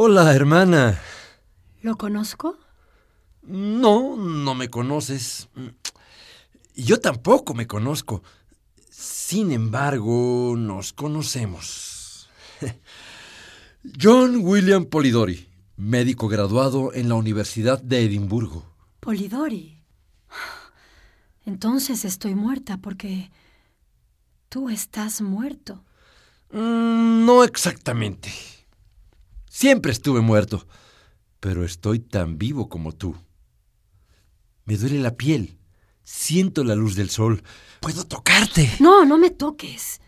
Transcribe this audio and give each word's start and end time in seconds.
Hola, 0.00 0.32
hermana. 0.32 1.02
¿Lo 1.82 1.96
conozco? 1.96 2.56
No, 3.42 4.16
no 4.16 4.54
me 4.54 4.70
conoces. 4.70 5.48
Yo 6.76 7.00
tampoco 7.00 7.52
me 7.52 7.66
conozco. 7.66 8.22
Sin 8.88 9.50
embargo, 9.50 10.54
nos 10.56 10.92
conocemos. 10.92 12.30
John 14.00 14.36
William 14.40 14.84
Polidori, 14.84 15.48
médico 15.76 16.28
graduado 16.28 16.94
en 16.94 17.08
la 17.08 17.16
Universidad 17.16 17.82
de 17.82 18.04
Edimburgo. 18.04 18.72
Polidori. 19.00 19.82
Entonces 21.44 22.04
estoy 22.04 22.36
muerta 22.36 22.76
porque 22.76 23.32
tú 24.48 24.68
estás 24.68 25.22
muerto. 25.22 25.82
Mm, 26.52 27.26
no 27.26 27.42
exactamente. 27.42 28.30
Siempre 29.60 29.90
estuve 29.90 30.20
muerto, 30.20 30.68
pero 31.40 31.64
estoy 31.64 31.98
tan 31.98 32.38
vivo 32.38 32.68
como 32.68 32.92
tú. 32.92 33.16
Me 34.66 34.76
duele 34.76 35.00
la 35.00 35.16
piel, 35.16 35.58
siento 36.04 36.62
la 36.62 36.76
luz 36.76 36.94
del 36.94 37.10
sol, 37.10 37.42
puedo 37.80 38.04
tocarte. 38.04 38.70
No, 38.78 39.04
no 39.04 39.18
me 39.18 39.30
toques. 39.30 40.00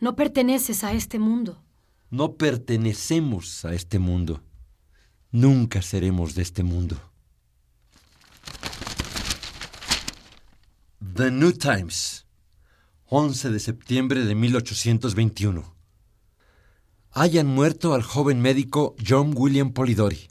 No 0.00 0.16
perteneces 0.16 0.82
a 0.82 0.92
este 0.92 1.20
mundo. 1.20 1.62
No 2.10 2.34
pertenecemos 2.34 3.64
a 3.64 3.74
este 3.74 4.00
mundo. 4.00 4.42
Nunca 5.30 5.80
seremos 5.80 6.34
de 6.34 6.42
este 6.42 6.64
mundo. 6.64 6.96
The 11.14 11.30
New 11.30 11.52
Times, 11.52 12.26
11 13.04 13.50
de 13.50 13.60
septiembre 13.60 14.24
de 14.24 14.34
1821 14.34 15.73
hayan 17.14 17.46
muerto 17.46 17.94
al 17.94 18.02
joven 18.02 18.40
médico 18.40 18.96
John 19.06 19.32
William 19.34 19.72
Polidori. 19.72 20.28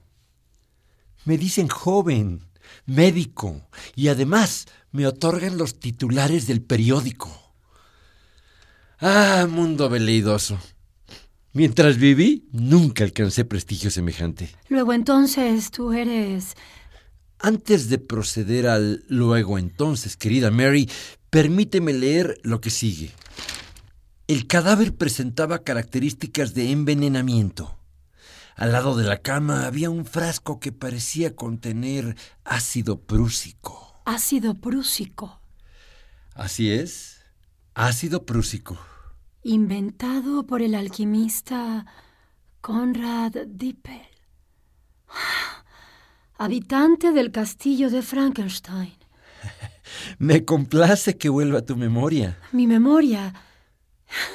Me 1.25 1.37
dicen 1.37 1.69
joven, 1.69 2.41
médico, 2.85 3.61
y 3.95 4.09
además 4.09 4.67
me 4.91 5.07
otorgan 5.07 5.57
los 5.57 5.79
titulares 5.79 6.45
del 6.45 6.61
periódico. 6.61 7.31
Ah, 8.99 9.47
mundo 9.49 9.89
veleidoso. 9.89 10.59
Mientras 11.53 11.97
viví, 11.97 12.47
nunca 12.51 13.03
alcancé 13.03 13.45
prestigio 13.45 13.89
semejante. 13.89 14.49
Luego 14.69 14.93
entonces 14.93 15.71
tú 15.71 15.93
eres... 15.93 16.55
Antes 17.39 17.89
de 17.89 17.97
proceder 17.97 18.67
al 18.67 19.03
luego 19.09 19.57
entonces, 19.57 20.15
querida 20.15 20.49
Mary, 20.49 20.89
permíteme 21.29 21.91
leer 21.91 22.39
lo 22.43 22.61
que 22.61 22.69
sigue. 22.69 23.11
El 24.27 24.47
cadáver 24.47 24.95
presentaba 24.95 25.63
características 25.63 26.53
de 26.53 26.71
envenenamiento. 26.71 27.77
Al 28.55 28.71
lado 28.71 28.95
de 28.95 29.03
la 29.03 29.17
cama 29.17 29.65
había 29.65 29.89
un 29.89 30.05
frasco 30.05 30.61
que 30.61 30.71
parecía 30.71 31.35
contener 31.35 32.15
ácido 32.45 33.01
prúsico. 33.01 34.01
Ácido 34.05 34.53
prúsico. 34.55 35.41
Así 36.35 36.71
es, 36.71 37.25
ácido 37.73 38.25
prúsico. 38.25 38.77
Inventado 39.43 40.47
por 40.47 40.61
el 40.61 40.75
alquimista 40.75 41.85
Conrad 42.61 43.33
Dippel. 43.47 44.07
Habitante 46.37 47.11
del 47.11 47.31
castillo 47.31 47.89
de 47.89 48.01
Frankenstein. 48.01 48.93
Me 50.17 50.45
complace 50.45 51.17
que 51.17 51.27
vuelva 51.27 51.59
a 51.59 51.65
tu 51.65 51.75
memoria. 51.75 52.37
Mi 52.53 52.67
memoria 52.67 53.33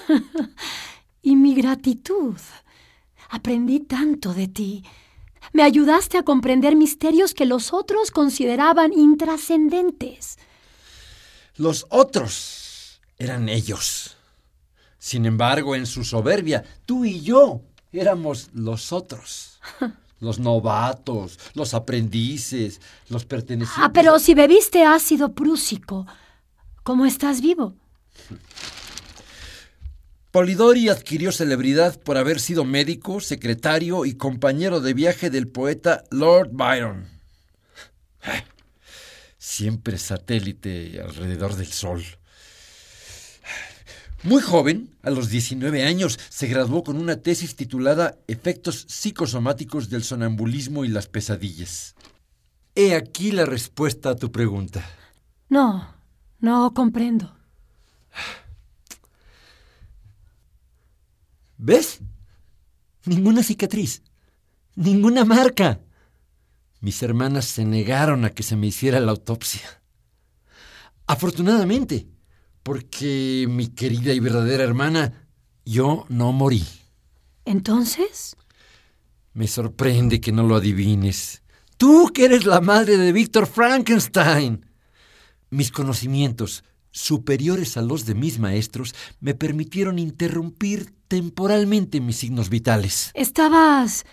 y 1.23 1.37
mi 1.37 1.55
gratitud. 1.55 2.37
Aprendí 3.31 3.81
tanto 3.81 4.33
de 4.35 4.49
ti. 4.49 4.85
Me 5.53 5.63
ayudaste 5.63 6.19
a 6.19 6.23
comprender 6.23 6.77
misterios 6.77 7.35
que 7.35 7.47
los 7.47 7.73
otros 7.73 8.11
consideraban 8.11 8.93
intrascendentes. 8.93 10.39
Los 11.57 11.87
otros 11.91 13.01
eran 13.19 13.49
ellos. 13.49 14.17
Sin 14.99 15.27
embargo, 15.27 15.75
en 15.75 15.87
su 15.87 16.05
soberbia, 16.05 16.65
tú 16.85 17.05
y 17.05 17.21
yo 17.21 17.63
éramos 17.93 18.51
los 18.53 18.93
otros. 18.93 19.61
Los 20.21 20.41
novatos, 20.41 21.39
los 21.55 21.75
aprendices, 21.75 22.81
los 23.09 23.25
pertenecientes. 23.25 23.85
Ah, 23.85 23.93
pero 23.93 24.19
si 24.19 24.35
bebiste 24.35 24.83
ácido 24.85 25.33
prúsico, 25.33 26.09
¿cómo 26.83 27.07
estás 27.07 27.41
vivo? 27.41 27.77
Polidori 30.31 30.91
adquirió 30.91 31.33
celebridad 31.33 31.99
por 32.01 32.19
haber 32.19 32.39
sido 32.39 32.65
médico, 32.65 33.21
secretario 33.21 34.05
y 34.05 34.15
compañero 34.15 34.81
de 34.81 34.93
viaje 34.93 35.31
del 35.31 35.49
poeta 35.49 36.05
Lord 36.11 36.51
Byron. 36.53 37.09
Siempre 39.39 39.97
satélite 39.97 41.01
alrededor 41.01 41.57
del 41.57 41.69
Sol. 41.69 42.05
Muy 44.25 44.43
joven, 44.43 44.91
a 45.03 45.11
los 45.11 45.31
19 45.31 45.85
años, 45.85 46.19
se 46.29 46.49
graduó 46.49 46.83
con 46.83 46.99
una 46.99 47.23
tesis 47.23 47.57
titulada 47.57 48.19
Efectos 48.27 48.85
psicosomáticos 48.89 49.89
del 49.89 50.05
sonambulismo 50.05 50.85
y 50.85 50.89
las 50.89 51.07
pesadillas. 51.07 51.95
He 52.75 52.95
aquí 52.95 53.31
la 53.31 53.47
respuesta 53.47 54.11
a 54.11 54.17
tu 54.17 54.31
pregunta. 54.31 54.85
No, 55.49 55.95
no 56.41 56.75
comprendo. 56.75 57.35
¿Ves? 61.59 62.01
Ninguna 63.05 63.43
cicatriz. 63.43 64.03
Ninguna 64.77 65.25
marca. 65.25 65.81
Mis 66.81 67.03
hermanas 67.03 67.47
se 67.47 67.65
negaron 67.65 68.25
a 68.25 68.31
que 68.31 68.45
se 68.45 68.55
me 68.55 68.69
hiciera 68.69 69.01
la 69.01 69.11
autopsia. 69.11 69.83
Afortunadamente, 71.07 72.07
porque 72.63 73.47
mi 73.49 73.69
querida 73.69 74.13
y 74.13 74.21
verdadera 74.21 74.63
hermana, 74.63 75.27
yo 75.65 76.07
no 76.09 76.33
morí. 76.33 76.65
¿Entonces? 77.45 78.37
Me 79.33 79.49
sorprende 79.49 80.21
que 80.21 80.33
no 80.33 80.45
lo 80.45 80.57
adivines. 80.57 81.43
Tú 81.77 82.13
que 82.15 82.27
eres 82.27 82.45
la 82.45 82.61
madre 82.61 82.97
de 82.97 83.13
Víctor 83.13 83.47
Frankenstein. 83.47 84.65
Mis 85.51 85.73
conocimientos, 85.73 86.63
superiores 86.91 87.77
a 87.77 87.83
los 87.83 88.05
de 88.05 88.15
mis 88.15 88.39
maestros, 88.39 88.95
me 89.21 89.35
permitieron 89.35 89.99
interrumpir 89.99 90.98
temporalmente 91.09 92.01
mis 92.01 92.19
signos 92.19 92.51
vitales. 92.51 93.11
¿Estabas 93.15 94.05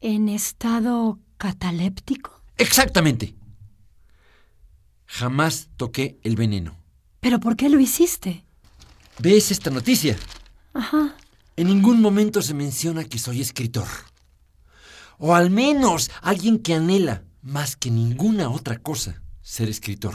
en 0.00 0.28
estado 0.28 1.18
cataléptico? 1.38 2.42
Exactamente. 2.58 3.34
Jamás 5.06 5.70
toqué 5.76 6.18
el 6.22 6.36
veneno. 6.36 6.76
¿Pero 7.20 7.40
por 7.40 7.56
qué 7.56 7.68
lo 7.68 7.80
hiciste? 7.80 8.44
¿Ves 9.18 9.50
esta 9.50 9.70
noticia? 9.70 10.16
Ajá. 10.74 11.16
En 11.56 11.66
ningún 11.66 12.00
momento 12.00 12.42
se 12.42 12.54
menciona 12.54 13.04
que 13.04 13.18
soy 13.18 13.40
escritor. 13.40 13.88
O 15.18 15.34
al 15.34 15.50
menos 15.50 16.10
alguien 16.22 16.58
que 16.58 16.74
anhela, 16.74 17.24
más 17.42 17.76
que 17.76 17.90
ninguna 17.90 18.50
otra 18.50 18.78
cosa, 18.78 19.22
ser 19.42 19.68
escritor. 19.68 20.14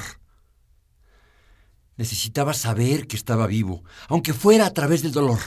Necesitaba 1.97 2.53
saber 2.53 3.07
que 3.07 3.16
estaba 3.16 3.47
vivo, 3.47 3.84
aunque 4.07 4.34
fuera 4.34 4.66
a 4.66 4.73
través 4.73 5.03
del 5.03 5.12
dolor. 5.12 5.40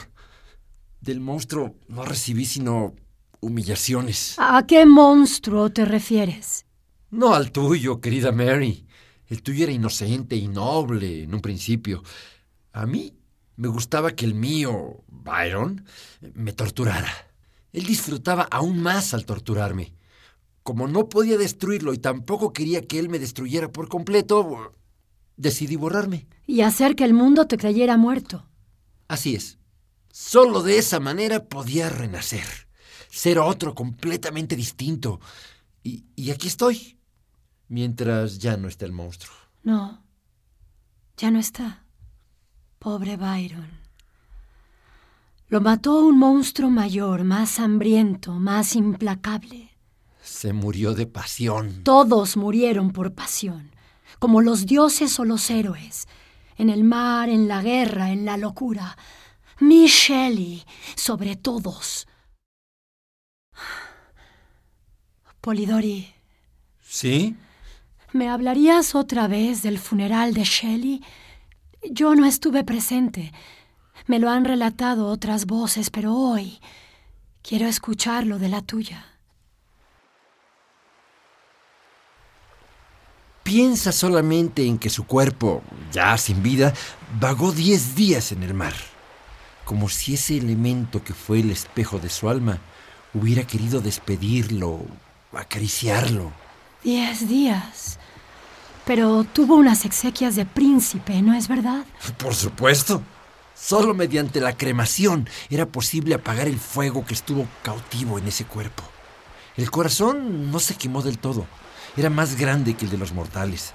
Del 1.01 1.19
monstruo 1.19 1.75
no 1.87 2.03
recibí 2.03 2.45
sino 2.45 2.95
humillaciones. 3.39 4.35
¿A 4.37 4.65
qué 4.67 4.85
monstruo 4.85 5.69
te 5.69 5.85
refieres? 5.85 6.65
No 7.09 7.33
al 7.33 7.51
tuyo, 7.51 8.01
querida 8.01 8.31
Mary. 8.31 8.85
El 9.27 9.43
tuyo 9.43 9.63
era 9.63 9.71
inocente 9.71 10.35
y 10.35 10.47
noble 10.47 11.23
en 11.23 11.33
un 11.33 11.41
principio. 11.41 12.03
A 12.73 12.85
mí 12.85 13.13
me 13.55 13.67
gustaba 13.67 14.11
que 14.11 14.25
el 14.25 14.33
mío, 14.33 15.03
Byron, 15.07 15.85
me 16.33 16.53
torturara. 16.53 17.11
Él 17.71 17.85
disfrutaba 17.85 18.47
aún 18.49 18.81
más 18.81 19.13
al 19.13 19.25
torturarme. 19.25 19.93
Como 20.63 20.87
no 20.87 21.09
podía 21.09 21.37
destruirlo 21.37 21.93
y 21.93 21.99
tampoco 21.99 22.53
quería 22.53 22.81
que 22.81 22.99
él 22.99 23.09
me 23.09 23.19
destruyera 23.19 23.71
por 23.71 23.87
completo, 23.87 24.73
decidí 25.37 25.75
borrarme. 25.75 26.27
Y 26.47 26.61
hacer 26.61 26.95
que 26.95 27.05
el 27.05 27.13
mundo 27.13 27.47
te 27.47 27.57
creyera 27.57 27.97
muerto. 27.97 28.47
Así 29.07 29.35
es. 29.35 29.58
Solo 30.11 30.63
de 30.63 30.77
esa 30.77 30.99
manera 30.99 31.45
podía 31.45 31.89
renacer, 31.89 32.67
ser 33.09 33.39
otro 33.39 33.75
completamente 33.75 34.55
distinto. 34.55 35.19
Y, 35.83 36.05
y 36.15 36.31
aquí 36.31 36.47
estoy, 36.47 36.99
mientras 37.67 38.39
ya 38.39 38.57
no 38.57 38.67
está 38.67 38.85
el 38.85 38.91
monstruo. 38.91 39.35
No, 39.63 40.03
ya 41.17 41.31
no 41.31 41.39
está. 41.39 41.85
Pobre 42.79 43.17
Byron. 43.17 43.79
Lo 45.49 45.61
mató 45.61 45.99
un 46.05 46.19
monstruo 46.19 46.69
mayor, 46.69 47.23
más 47.23 47.59
hambriento, 47.59 48.33
más 48.33 48.75
implacable. 48.75 49.71
Se 50.21 50.53
murió 50.53 50.93
de 50.93 51.07
pasión. 51.07 51.83
Todos 51.83 52.37
murieron 52.37 52.91
por 52.91 53.13
pasión, 53.13 53.71
como 54.19 54.41
los 54.41 54.67
dioses 54.67 55.19
o 55.19 55.25
los 55.25 55.49
héroes, 55.49 56.07
en 56.55 56.69
el 56.69 56.83
mar, 56.83 57.29
en 57.29 57.47
la 57.47 57.63
guerra, 57.63 58.11
en 58.11 58.25
la 58.25 58.37
locura. 58.37 58.95
Mi 59.59 59.87
Shelley, 59.87 60.63
sobre 60.95 61.35
todos. 61.35 62.07
Polidori, 65.41 66.13
¿Sí? 66.81 67.35
¿me 68.13 68.29
hablarías 68.29 68.95
otra 68.95 69.27
vez 69.27 69.61
del 69.61 69.79
funeral 69.79 70.33
de 70.33 70.43
Shelley? 70.43 71.03
Yo 71.91 72.15
no 72.15 72.25
estuve 72.25 72.63
presente. 72.63 73.31
Me 74.07 74.19
lo 74.19 74.29
han 74.29 74.45
relatado 74.45 75.07
otras 75.07 75.45
voces, 75.45 75.89
pero 75.89 76.13
hoy 76.15 76.59
quiero 77.41 77.67
escucharlo 77.67 78.39
de 78.39 78.49
la 78.49 78.61
tuya. 78.61 79.05
Piensa 83.43 83.91
solamente 83.91 84.65
en 84.65 84.77
que 84.77 84.89
su 84.89 85.05
cuerpo, 85.05 85.63
ya 85.91 86.17
sin 86.17 86.43
vida, 86.43 86.73
vagó 87.19 87.51
diez 87.51 87.95
días 87.95 88.31
en 88.31 88.43
el 88.43 88.53
mar, 88.53 88.73
como 89.69 89.87
si 89.87 90.15
ese 90.15 90.35
elemento 90.35 91.03
que 91.03 91.13
fue 91.13 91.41
el 91.41 91.51
espejo 91.51 91.99
de 91.99 92.09
su 92.09 92.27
alma 92.27 92.57
hubiera 93.13 93.45
querido 93.45 93.81
despedirlo, 93.81 94.81
acariciarlo. 95.31 96.31
Diez 96.83 97.29
días. 97.29 97.99
Pero 98.83 99.23
tuvo 99.25 99.57
unas 99.57 99.85
exequias 99.85 100.35
de 100.35 100.47
príncipe, 100.47 101.21
¿no 101.21 101.35
es 101.35 101.47
verdad? 101.47 101.85
Por 102.17 102.33
supuesto. 102.33 103.03
Solo 103.55 103.93
mediante 103.93 104.41
la 104.41 104.57
cremación 104.57 105.29
era 105.51 105.67
posible 105.67 106.15
apagar 106.15 106.47
el 106.47 106.57
fuego 106.57 107.05
que 107.05 107.13
estuvo 107.13 107.45
cautivo 107.61 108.17
en 108.17 108.27
ese 108.27 108.45
cuerpo. 108.45 108.81
El 109.55 109.69
corazón 109.69 110.51
no 110.51 110.59
se 110.59 110.73
quemó 110.73 111.03
del 111.03 111.19
todo. 111.19 111.45
Era 111.95 112.09
más 112.09 112.35
grande 112.35 112.73
que 112.73 112.85
el 112.85 112.91
de 112.91 112.97
los 112.97 113.13
mortales. 113.13 113.73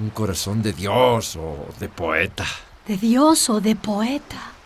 Un 0.00 0.10
corazón 0.10 0.62
de 0.62 0.72
Dios 0.72 1.36
o 1.36 1.68
de 1.78 1.88
poeta. 1.88 2.44
De 2.88 2.96
Dios 2.96 3.48
o 3.48 3.60
de 3.60 3.76
poeta. 3.76 4.57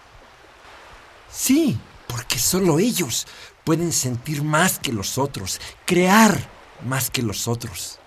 Sí, 1.32 1.78
porque 2.06 2.38
solo 2.38 2.78
ellos 2.78 3.26
pueden 3.64 3.92
sentir 3.92 4.42
más 4.42 4.78
que 4.78 4.92
los 4.92 5.18
otros, 5.18 5.60
crear 5.86 6.38
más 6.86 7.10
que 7.10 7.22
los 7.22 7.48
otros, 7.48 7.98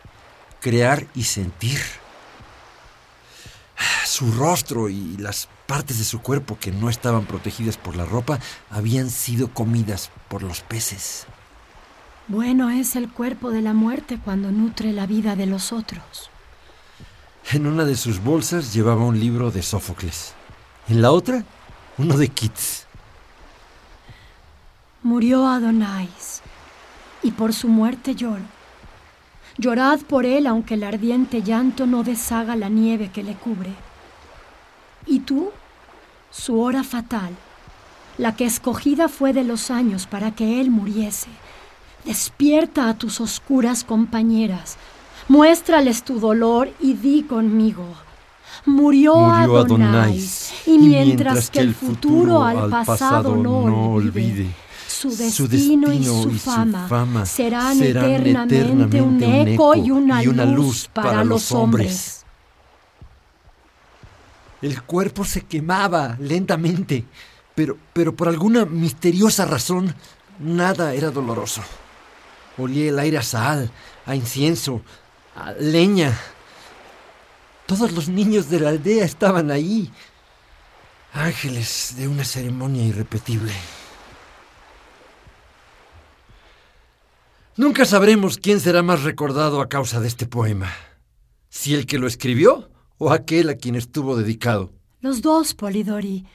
crear 0.61 1.07
y 1.15 1.23
sentir. 1.23 1.79
Su 4.05 4.31
rostro 4.31 4.89
y 4.89 5.17
las 5.17 5.49
partes 5.65 5.97
de 5.97 6.05
su 6.05 6.21
cuerpo 6.21 6.57
que 6.59 6.71
no 6.71 6.89
estaban 6.89 7.25
protegidas 7.25 7.77
por 7.77 7.95
la 7.95 8.05
ropa 8.05 8.39
habían 8.69 9.09
sido 9.09 9.49
comidas 9.49 10.11
por 10.29 10.43
los 10.43 10.61
peces. 10.61 11.25
Bueno 12.27 12.69
es 12.69 12.95
el 12.95 13.09
cuerpo 13.11 13.51
de 13.51 13.61
la 13.61 13.73
muerte 13.73 14.19
cuando 14.23 14.51
nutre 14.51 14.93
la 14.93 15.05
vida 15.05 15.35
de 15.35 15.47
los 15.47 15.73
otros. 15.73 16.29
En 17.51 17.67
una 17.67 17.85
de 17.85 17.95
sus 17.95 18.23
bolsas 18.23 18.73
llevaba 18.73 19.03
un 19.03 19.19
libro 19.19 19.51
de 19.51 19.61
Sófocles. 19.61 20.33
En 20.87 21.01
la 21.01 21.11
otra, 21.11 21.43
uno 21.97 22.17
de 22.17 22.29
Keats. 22.29 22.84
Murió 25.05 25.47
Adonais, 25.47 26.41
y 27.21 27.29
por 27.29 27.53
su 27.53 27.67
muerte 27.67 28.15
lloro. 28.15 28.41
Llorad 29.59 29.99
por 29.99 30.25
él 30.25 30.47
aunque 30.47 30.73
el 30.73 30.83
ardiente 30.83 31.43
llanto 31.43 31.85
no 31.85 32.01
deshaga 32.01 32.55
la 32.55 32.69
nieve 32.69 33.11
que 33.13 33.21
le 33.21 33.35
cubre. 33.35 33.69
Y 35.05 35.19
tú, 35.19 35.51
su 36.31 36.59
hora 36.59 36.83
fatal, 36.83 37.35
la 38.17 38.35
que 38.35 38.45
escogida 38.45 39.07
fue 39.07 39.31
de 39.31 39.43
los 39.43 39.69
años 39.69 40.07
para 40.07 40.31
que 40.31 40.59
él 40.59 40.71
muriese, 40.71 41.29
despierta 42.03 42.89
a 42.89 42.95
tus 42.95 43.21
oscuras 43.21 43.83
compañeras, 43.83 44.75
muéstrales 45.27 46.01
tu 46.01 46.19
dolor 46.19 46.71
y 46.79 46.95
di 46.95 47.21
conmigo. 47.21 47.85
Murió, 48.65 49.13
Murió 49.17 49.55
Adonais, 49.55 49.69
Adonais, 49.69 50.53
y 50.65 50.79
mientras, 50.79 51.51
que 51.51 51.59
el 51.59 51.75
futuro 51.75 52.43
al 52.43 52.71
pasado 52.71 53.35
no 53.35 53.91
olvide, 53.91 54.64
su 55.11 55.31
su 55.31 55.47
destino, 55.47 55.91
y 55.91 56.03
su 56.03 56.29
y 56.31 56.39
su 56.39 56.49
fama, 56.87 57.25
serán, 57.25 57.77
serán 57.77 58.11
eternamente, 58.11 58.63
un 58.63 58.81
eternamente 58.81 59.01
un 59.01 59.23
eco 59.23 59.75
y 59.75 59.91
una, 59.91 60.23
y 60.23 60.27
una 60.27 60.45
luz, 60.45 60.89
para, 60.91 61.09
para 61.09 61.23
los 61.23 61.41
los 61.43 61.51
hombres. 61.51 61.87
hombres. 61.87 62.25
El 64.61 64.81
cuerpo 64.83 65.23
se 65.25 65.41
quemaba 65.41 66.17
lentamente, 66.19 67.05
pero, 67.53 67.77
pero 67.93 68.15
por 68.15 68.27
alguna 68.27 68.65
misteriosa 68.65 69.45
razón 69.45 69.93
nada 70.39 70.93
era 70.93 71.11
doloroso. 71.11 71.61
Olía 72.57 72.89
el 72.89 72.99
aire 72.99 73.17
a 73.17 73.21
sal, 73.21 73.69
a 74.05 74.15
incienso, 74.15 74.81
a 75.35 75.51
leña. 75.51 76.17
Todos 77.65 77.91
los 77.91 78.07
niños 78.07 78.49
de 78.49 78.59
la 78.59 78.69
aldea 78.69 79.05
estaban 79.05 79.51
ahí. 79.51 79.91
Ángeles 81.13 81.93
de 81.97 82.07
una 82.07 82.23
ceremonia 82.23 82.85
irrepetible. 82.85 83.53
Nunca 87.57 87.85
sabremos 87.85 88.37
quién 88.37 88.59
será 88.59 88.83
más 88.83 89.03
recordado 89.03 89.61
a 89.61 89.69
causa 89.69 90.01
de 90.01 90.09
este 90.09 90.25
poema. 90.25 90.69
Si 91.47 91.73
el 91.73 91.85
que 91.85 91.97
lo 91.97 92.05
escribió 92.05 92.69
o 92.97 93.13
aquel 93.13 93.47
a 93.47 93.55
quien 93.55 93.75
estuvo 93.75 94.17
dedicado. 94.17 94.73
Los 94.99 95.21
dos, 95.21 95.53
Polidori, 95.53 96.25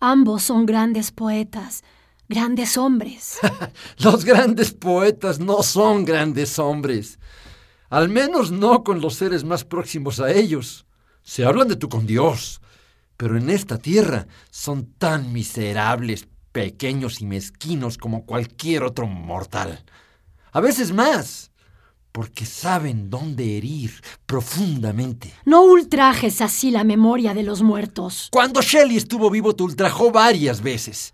ambos 0.00 0.42
son 0.42 0.66
grandes 0.66 1.12
poetas, 1.12 1.82
grandes 2.28 2.76
hombres. 2.76 3.38
Los 3.98 4.26
grandes 4.26 4.72
poetas 4.72 5.40
no 5.40 5.62
son 5.62 6.04
grandes 6.04 6.58
hombres. 6.58 7.18
Al 7.88 8.10
menos 8.10 8.50
no 8.50 8.84
con 8.84 9.00
los 9.00 9.14
seres 9.14 9.44
más 9.44 9.64
próximos 9.64 10.20
a 10.20 10.30
ellos. 10.30 10.84
Se 11.22 11.46
hablan 11.46 11.68
de 11.68 11.76
tú 11.76 11.88
con 11.88 12.06
Dios, 12.06 12.60
pero 13.16 13.38
en 13.38 13.48
esta 13.48 13.78
tierra 13.78 14.26
son 14.50 14.92
tan 14.98 15.32
miserables, 15.32 16.28
pequeños 16.52 17.22
y 17.22 17.26
mezquinos 17.26 17.96
como 17.96 18.26
cualquier 18.26 18.82
otro 18.82 19.06
mortal. 19.06 19.82
A 20.56 20.60
veces 20.60 20.90
más, 20.90 21.50
porque 22.12 22.46
saben 22.46 23.10
dónde 23.10 23.58
herir 23.58 23.92
profundamente. 24.24 25.34
No 25.44 25.62
ultrajes 25.64 26.40
así 26.40 26.70
la 26.70 26.82
memoria 26.82 27.34
de 27.34 27.42
los 27.42 27.60
muertos. 27.60 28.30
Cuando 28.32 28.62
Shelley 28.62 28.96
estuvo 28.96 29.28
vivo 29.28 29.54
te 29.54 29.64
ultrajó 29.64 30.10
varias 30.10 30.62
veces. 30.62 31.12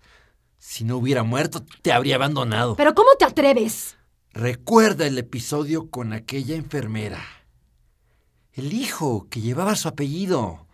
Si 0.57 0.85
no 0.85 0.95
hubiera 0.95 1.23
muerto, 1.23 1.61
te 1.81 1.91
habría 1.91 2.15
abandonado. 2.15 2.77
¿Pero 2.77 2.95
cómo 2.95 3.09
te 3.19 3.25
atreves? 3.25 3.97
Recuerda 4.31 5.07
el 5.07 5.17
episodio 5.17 5.89
con 5.89 6.13
aquella 6.13 6.55
enfermera. 6.55 7.21
El 8.53 8.71
hijo 8.71 9.27
que 9.29 9.41
llevaba 9.41 9.75
su 9.75 9.89
apellido. 9.89 10.67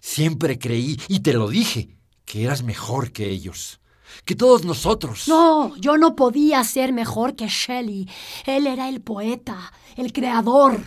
Siempre 0.00 0.58
creí, 0.58 1.00
y 1.06 1.20
te 1.20 1.34
lo 1.34 1.48
dije, 1.48 1.96
que 2.24 2.42
eras 2.42 2.64
mejor 2.64 3.12
que 3.12 3.30
ellos. 3.30 3.79
Que 4.24 4.34
todos 4.34 4.64
nosotros. 4.64 5.28
No, 5.28 5.76
yo 5.76 5.96
no 5.96 6.16
podía 6.16 6.62
ser 6.64 6.92
mejor 6.92 7.36
que 7.36 7.48
Shelley. 7.48 8.08
Él 8.46 8.66
era 8.66 8.88
el 8.88 9.00
poeta, 9.00 9.72
el 9.96 10.12
creador. 10.12 10.80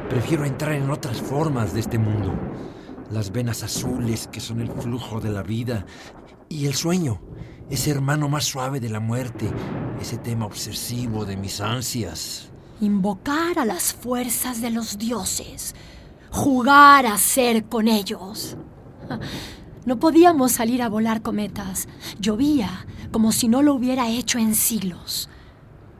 Prefiero 0.09 0.45
entrar 0.45 0.73
en 0.73 0.91
otras 0.91 1.21
formas 1.23 1.73
de 1.73 1.81
este 1.81 1.99
mundo. 1.99 2.35
Las 3.11 3.33
venas 3.33 3.63
azules 3.63 4.29
que 4.29 4.41
son 4.41 4.61
el 4.61 4.71
flujo 4.71 5.21
de 5.21 5.31
la 5.31 5.43
vida 5.43 5.87
y 6.53 6.67
el 6.67 6.75
sueño, 6.75 7.21
ese 7.71 7.91
hermano 7.91 8.29
más 8.29 8.45
suave 8.45 8.79
de 8.79 8.91
la 8.91 9.01
muerte, 9.01 9.51
ese 10.01 10.19
tema 10.19 10.47
obsesivo 10.47 11.25
de 11.25 11.37
mis 11.37 11.61
ansias. 11.61 12.49
invocar 12.81 13.59
a 13.59 13.65
las 13.65 13.95
fuerzas 13.95 14.61
de 14.61 14.71
los 14.71 14.99
dioses, 14.99 15.75
jugar 16.31 17.07
a 17.07 17.17
ser 17.17 17.65
con 17.65 17.89
ellos. 17.89 18.57
No 19.85 19.99
podíamos 19.99 20.53
salir 20.53 20.81
a 20.83 20.89
volar 20.89 21.23
cometas. 21.23 21.89
Llovía 22.21 22.87
como 23.11 23.33
si 23.33 23.49
no 23.49 23.63
lo 23.63 23.75
hubiera 23.75 24.09
hecho 24.09 24.39
en 24.39 24.55
siglos. 24.55 25.29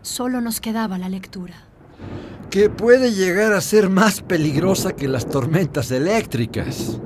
Solo 0.03 0.41
nos 0.41 0.61
quedaba 0.61 0.99
la 0.99 1.09
lectura. 1.09 1.55
Que 2.51 2.71
puede 2.71 3.13
llegar 3.13 3.53
a 3.53 3.61
ser 3.61 3.89
más 3.89 4.21
peligrosa 4.21 4.93
que 4.93 5.09
las 5.09 5.29
tormentas 5.29 5.91
eléctricas. 5.91 7.01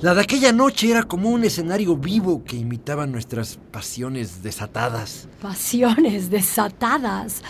La 0.00 0.14
de 0.14 0.20
aquella 0.20 0.52
noche 0.52 0.90
era 0.90 1.04
como 1.04 1.30
un 1.30 1.44
escenario 1.44 1.96
vivo 1.96 2.44
que 2.44 2.56
imitaba 2.56 3.06
nuestras 3.06 3.58
pasiones 3.70 4.42
desatadas. 4.42 5.26
Pasiones 5.40 6.28
desatadas. 6.28 7.42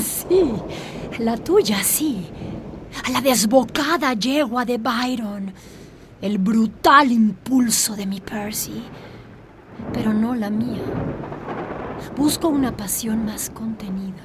Sí, 0.00 0.52
la 1.18 1.36
tuya 1.36 1.82
sí. 1.82 2.26
A 3.04 3.10
la 3.10 3.20
desbocada 3.20 4.12
yegua 4.14 4.64
de 4.64 4.78
Byron. 4.78 5.52
El 6.20 6.38
brutal 6.38 7.10
impulso 7.10 7.96
de 7.96 8.06
mi 8.06 8.20
Percy. 8.20 8.82
Pero 9.92 10.12
no 10.12 10.34
la 10.34 10.50
mía. 10.50 10.84
Busco 12.16 12.48
una 12.48 12.76
pasión 12.76 13.24
más 13.24 13.50
contenida, 13.50 14.22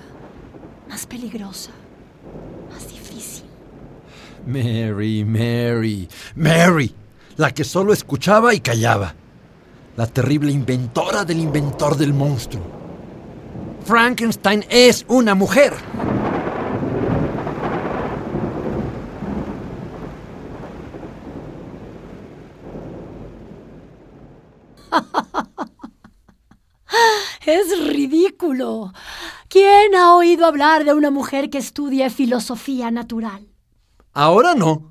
más 0.90 1.06
peligrosa, 1.06 1.72
más 2.72 2.88
difícil. 2.88 3.46
Mary, 4.46 5.24
Mary, 5.24 6.08
Mary, 6.36 6.96
la 7.38 7.52
que 7.52 7.64
solo 7.64 7.94
escuchaba 7.94 8.54
y 8.54 8.60
callaba. 8.60 9.16
La 9.98 10.08
terrible 10.08 10.52
inventora 10.52 11.26
del 11.26 11.40
inventor 11.40 11.98
del 11.98 12.14
monstruo. 12.14 12.64
Frankenstein 13.86 14.66
es 14.70 15.06
una 15.08 15.36
mujer. 15.36 15.74
Es 27.44 27.88
ridículo. 27.88 28.94
¿Quién 29.48 29.96
ha 29.96 30.16
oído 30.16 30.46
hablar 30.46 30.86
de 30.86 30.94
una 30.94 31.10
mujer 31.10 31.50
que 31.50 31.58
estudie 31.58 32.10
filosofía 32.10 32.92
natural? 32.92 33.48
Ahora 34.14 34.54
no. 34.54 34.91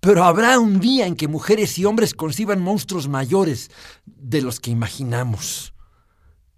Pero 0.00 0.24
habrá 0.24 0.58
un 0.58 0.80
día 0.80 1.06
en 1.06 1.16
que 1.16 1.28
mujeres 1.28 1.78
y 1.78 1.84
hombres 1.84 2.14
conciban 2.14 2.60
monstruos 2.60 3.08
mayores 3.08 3.70
de 4.04 4.42
los 4.42 4.60
que 4.60 4.70
imaginamos. 4.70 5.74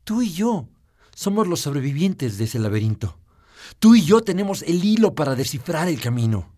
Tú 0.05 0.23
y 0.23 0.33
yo 0.33 0.69
somos 1.15 1.47
los 1.47 1.61
sobrevivientes 1.61 2.39
de 2.39 2.45
ese 2.45 2.59
laberinto. 2.59 3.19
Tú 3.79 3.95
y 3.95 4.03
yo 4.03 4.21
tenemos 4.23 4.63
el 4.63 4.85
hilo 4.85 5.15
para 5.15 5.35
descifrar 5.35 5.89
el 5.89 6.01
camino. 6.01 6.53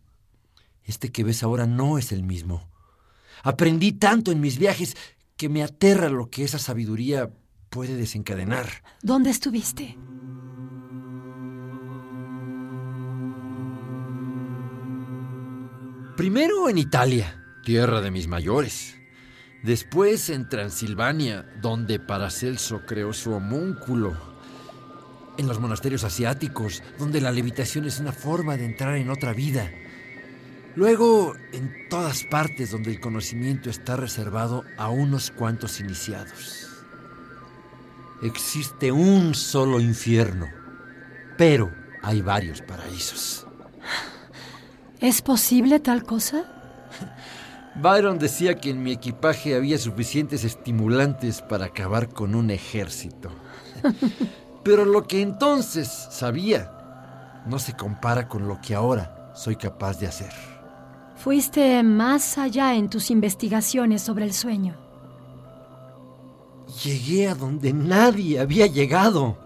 Este 0.84 1.10
que 1.10 1.24
ves 1.24 1.42
ahora 1.42 1.66
no 1.66 1.98
es 1.98 2.12
el 2.12 2.22
mismo. 2.22 2.68
Aprendí 3.42 3.92
tanto 3.92 4.32
en 4.32 4.40
mis 4.40 4.58
viajes 4.58 4.96
que 5.36 5.48
me 5.48 5.62
aterra 5.62 6.08
lo 6.08 6.28
que 6.28 6.44
esa 6.44 6.58
sabiduría 6.58 7.30
puede 7.70 7.96
desencadenar. 7.96 8.68
¿Dónde 9.02 9.30
estuviste? 9.30 9.96
Primero 16.20 16.68
en 16.68 16.76
Italia, 16.76 17.42
tierra 17.64 18.02
de 18.02 18.10
mis 18.10 18.28
mayores. 18.28 18.94
Después 19.62 20.28
en 20.28 20.50
Transilvania, 20.50 21.50
donde 21.62 21.98
Paracelso 21.98 22.82
creó 22.84 23.14
su 23.14 23.32
homúnculo. 23.32 24.14
En 25.38 25.48
los 25.48 25.60
monasterios 25.60 26.04
asiáticos, 26.04 26.82
donde 26.98 27.22
la 27.22 27.32
levitación 27.32 27.86
es 27.86 28.00
una 28.00 28.12
forma 28.12 28.58
de 28.58 28.66
entrar 28.66 28.96
en 28.96 29.08
otra 29.08 29.32
vida. 29.32 29.70
Luego, 30.76 31.36
en 31.54 31.88
todas 31.88 32.24
partes 32.24 32.70
donde 32.70 32.90
el 32.90 33.00
conocimiento 33.00 33.70
está 33.70 33.96
reservado 33.96 34.62
a 34.76 34.90
unos 34.90 35.30
cuantos 35.30 35.80
iniciados. 35.80 36.68
Existe 38.20 38.92
un 38.92 39.34
solo 39.34 39.80
infierno, 39.80 40.48
pero 41.38 41.72
hay 42.02 42.20
varios 42.20 42.60
paraísos. 42.60 43.46
¿Es 45.00 45.22
posible 45.22 45.80
tal 45.80 46.04
cosa? 46.04 46.44
Byron 47.74 48.18
decía 48.18 48.56
que 48.56 48.70
en 48.70 48.82
mi 48.82 48.92
equipaje 48.92 49.54
había 49.54 49.78
suficientes 49.78 50.44
estimulantes 50.44 51.40
para 51.40 51.66
acabar 51.66 52.08
con 52.08 52.34
un 52.34 52.50
ejército. 52.50 53.30
Pero 54.62 54.84
lo 54.84 55.06
que 55.06 55.22
entonces 55.22 55.88
sabía 56.10 57.42
no 57.46 57.58
se 57.58 57.74
compara 57.74 58.28
con 58.28 58.46
lo 58.46 58.60
que 58.60 58.74
ahora 58.74 59.32
soy 59.34 59.56
capaz 59.56 59.98
de 59.98 60.06
hacer. 60.06 60.32
Fuiste 61.16 61.82
más 61.82 62.38
allá 62.38 62.74
en 62.74 62.90
tus 62.90 63.10
investigaciones 63.10 64.02
sobre 64.02 64.24
el 64.24 64.34
sueño. 64.34 64.74
Llegué 66.84 67.28
a 67.28 67.34
donde 67.34 67.72
nadie 67.72 68.40
había 68.40 68.66
llegado. 68.66 69.38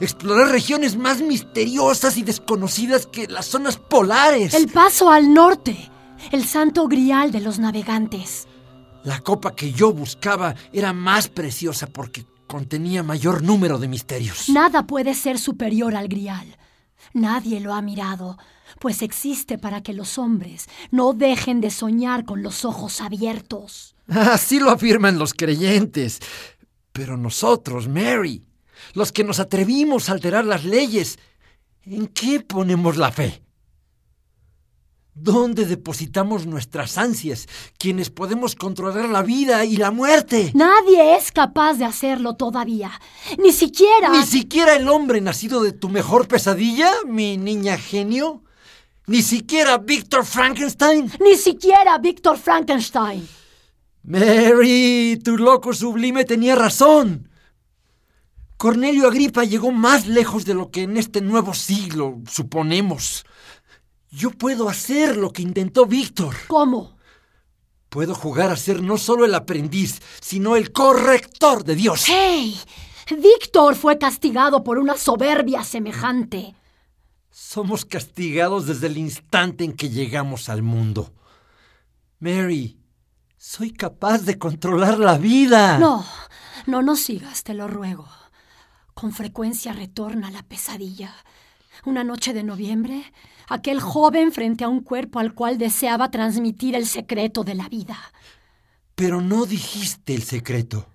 Exploré 0.00 0.46
regiones 0.46 0.96
más 0.96 1.20
misteriosas 1.20 2.16
y 2.16 2.22
desconocidas 2.22 3.06
que 3.06 3.26
las 3.28 3.46
zonas 3.46 3.78
polares. 3.78 4.54
El 4.54 4.68
paso 4.68 5.10
al 5.10 5.32
norte, 5.32 5.90
el 6.32 6.44
santo 6.44 6.86
grial 6.86 7.32
de 7.32 7.40
los 7.40 7.58
navegantes. 7.58 8.46
La 9.04 9.20
copa 9.20 9.54
que 9.54 9.72
yo 9.72 9.92
buscaba 9.92 10.54
era 10.72 10.92
más 10.92 11.28
preciosa 11.28 11.86
porque 11.86 12.26
contenía 12.46 13.02
mayor 13.02 13.42
número 13.42 13.78
de 13.78 13.88
misterios. 13.88 14.48
Nada 14.48 14.86
puede 14.86 15.14
ser 15.14 15.38
superior 15.38 15.94
al 15.94 16.08
grial. 16.08 16.56
Nadie 17.12 17.60
lo 17.60 17.72
ha 17.72 17.82
mirado, 17.82 18.36
pues 18.80 19.02
existe 19.02 19.58
para 19.58 19.82
que 19.82 19.92
los 19.92 20.18
hombres 20.18 20.68
no 20.90 21.12
dejen 21.12 21.60
de 21.60 21.70
soñar 21.70 22.24
con 22.24 22.42
los 22.42 22.64
ojos 22.64 23.00
abiertos. 23.00 23.94
Así 24.08 24.58
lo 24.60 24.70
afirman 24.70 25.18
los 25.18 25.34
creyentes. 25.34 26.20
Pero 26.92 27.16
nosotros, 27.16 27.88
Mary, 27.88 28.42
los 28.96 29.12
que 29.12 29.24
nos 29.24 29.40
atrevimos 29.40 30.08
a 30.08 30.12
alterar 30.12 30.46
las 30.46 30.64
leyes, 30.64 31.18
¿en 31.84 32.06
qué 32.06 32.40
ponemos 32.40 32.96
la 32.96 33.12
fe? 33.12 33.42
¿Dónde 35.12 35.66
depositamos 35.66 36.46
nuestras 36.46 36.96
ansias, 36.96 37.46
quienes 37.78 38.08
podemos 38.08 38.56
controlar 38.56 39.10
la 39.10 39.20
vida 39.20 39.66
y 39.66 39.76
la 39.76 39.90
muerte? 39.90 40.50
Nadie 40.54 41.14
es 41.14 41.30
capaz 41.30 41.74
de 41.74 41.84
hacerlo 41.84 42.36
todavía. 42.36 42.90
Ni 43.38 43.52
siquiera... 43.52 44.08
¿Ni 44.08 44.24
siquiera 44.24 44.74
el 44.76 44.88
hombre 44.88 45.20
nacido 45.20 45.62
de 45.62 45.72
tu 45.72 45.90
mejor 45.90 46.26
pesadilla, 46.26 46.90
mi 47.06 47.36
niña 47.36 47.76
genio? 47.76 48.44
¿Ni 49.06 49.20
siquiera 49.20 49.76
Víctor 49.76 50.24
Frankenstein? 50.24 51.12
Ni 51.20 51.36
siquiera 51.36 51.98
Víctor 51.98 52.38
Frankenstein. 52.38 53.28
Mary, 54.04 55.20
tu 55.22 55.36
loco 55.36 55.74
sublime 55.74 56.24
tenía 56.24 56.54
razón. 56.54 57.28
Cornelio 58.56 59.08
Agripa 59.08 59.44
llegó 59.44 59.70
más 59.70 60.06
lejos 60.06 60.46
de 60.46 60.54
lo 60.54 60.70
que 60.70 60.82
en 60.82 60.96
este 60.96 61.20
nuevo 61.20 61.52
siglo 61.52 62.20
suponemos. 62.28 63.26
Yo 64.10 64.30
puedo 64.30 64.68
hacer 64.68 65.16
lo 65.16 65.30
que 65.30 65.42
intentó 65.42 65.84
Víctor. 65.84 66.34
¿Cómo? 66.48 66.96
Puedo 67.90 68.14
jugar 68.14 68.50
a 68.50 68.56
ser 68.56 68.82
no 68.82 68.96
solo 68.96 69.24
el 69.24 69.34
aprendiz, 69.34 70.00
sino 70.20 70.56
el 70.56 70.72
corrector 70.72 71.64
de 71.64 71.74
Dios. 71.74 72.04
¡Hey! 72.08 72.58
Víctor 73.10 73.76
fue 73.76 73.98
castigado 73.98 74.64
por 74.64 74.78
una 74.78 74.96
soberbia 74.96 75.62
semejante. 75.62 76.54
Somos 77.30 77.84
castigados 77.84 78.66
desde 78.66 78.86
el 78.86 78.96
instante 78.96 79.64
en 79.64 79.74
que 79.74 79.90
llegamos 79.90 80.48
al 80.48 80.62
mundo. 80.62 81.12
Mary, 82.18 82.80
soy 83.36 83.70
capaz 83.70 84.22
de 84.22 84.38
controlar 84.38 84.98
la 84.98 85.18
vida. 85.18 85.78
No, 85.78 86.04
no, 86.66 86.82
no 86.82 86.96
sigas, 86.96 87.44
te 87.44 87.52
lo 87.52 87.68
ruego. 87.68 88.08
Con 88.96 89.12
frecuencia 89.12 89.74
retorna 89.74 90.30
la 90.30 90.42
pesadilla. 90.42 91.14
Una 91.84 92.02
noche 92.02 92.32
de 92.32 92.42
noviembre, 92.42 93.12
aquel 93.46 93.78
joven 93.78 94.32
frente 94.32 94.64
a 94.64 94.70
un 94.70 94.80
cuerpo 94.80 95.18
al 95.18 95.34
cual 95.34 95.58
deseaba 95.58 96.10
transmitir 96.10 96.74
el 96.74 96.86
secreto 96.86 97.44
de 97.44 97.56
la 97.56 97.68
vida. 97.68 97.98
Pero 98.94 99.20
no 99.20 99.44
dijiste 99.44 100.14
el 100.14 100.22
secreto. 100.22 100.86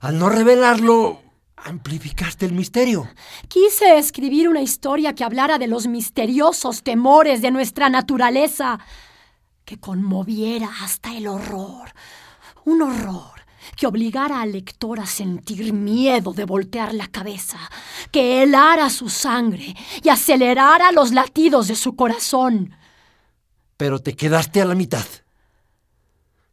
Al 0.00 0.18
no 0.18 0.28
revelarlo, 0.28 1.22
amplificaste 1.54 2.46
el 2.46 2.52
misterio. 2.52 3.08
Quise 3.46 3.96
escribir 3.96 4.48
una 4.48 4.62
historia 4.62 5.14
que 5.14 5.22
hablara 5.22 5.58
de 5.58 5.68
los 5.68 5.86
misteriosos 5.86 6.82
temores 6.82 7.40
de 7.42 7.52
nuestra 7.52 7.88
naturaleza 7.90 8.80
que 9.64 9.78
conmoviera 9.78 10.68
hasta 10.82 11.16
el 11.16 11.28
horror. 11.28 11.92
Un 12.64 12.82
horror 12.82 13.43
que 13.76 13.86
obligara 13.86 14.40
al 14.40 14.52
lector 14.52 15.00
a 15.00 15.06
sentir 15.06 15.72
miedo 15.72 16.32
de 16.32 16.44
voltear 16.44 16.94
la 16.94 17.08
cabeza, 17.08 17.58
que 18.10 18.42
helara 18.42 18.90
su 18.90 19.08
sangre 19.08 19.74
y 20.02 20.08
acelerara 20.08 20.92
los 20.92 21.12
latidos 21.12 21.68
de 21.68 21.76
su 21.76 21.96
corazón. 21.96 22.76
Pero 23.76 23.98
te 23.98 24.14
quedaste 24.14 24.60
a 24.62 24.64
la 24.64 24.74
mitad. 24.74 25.06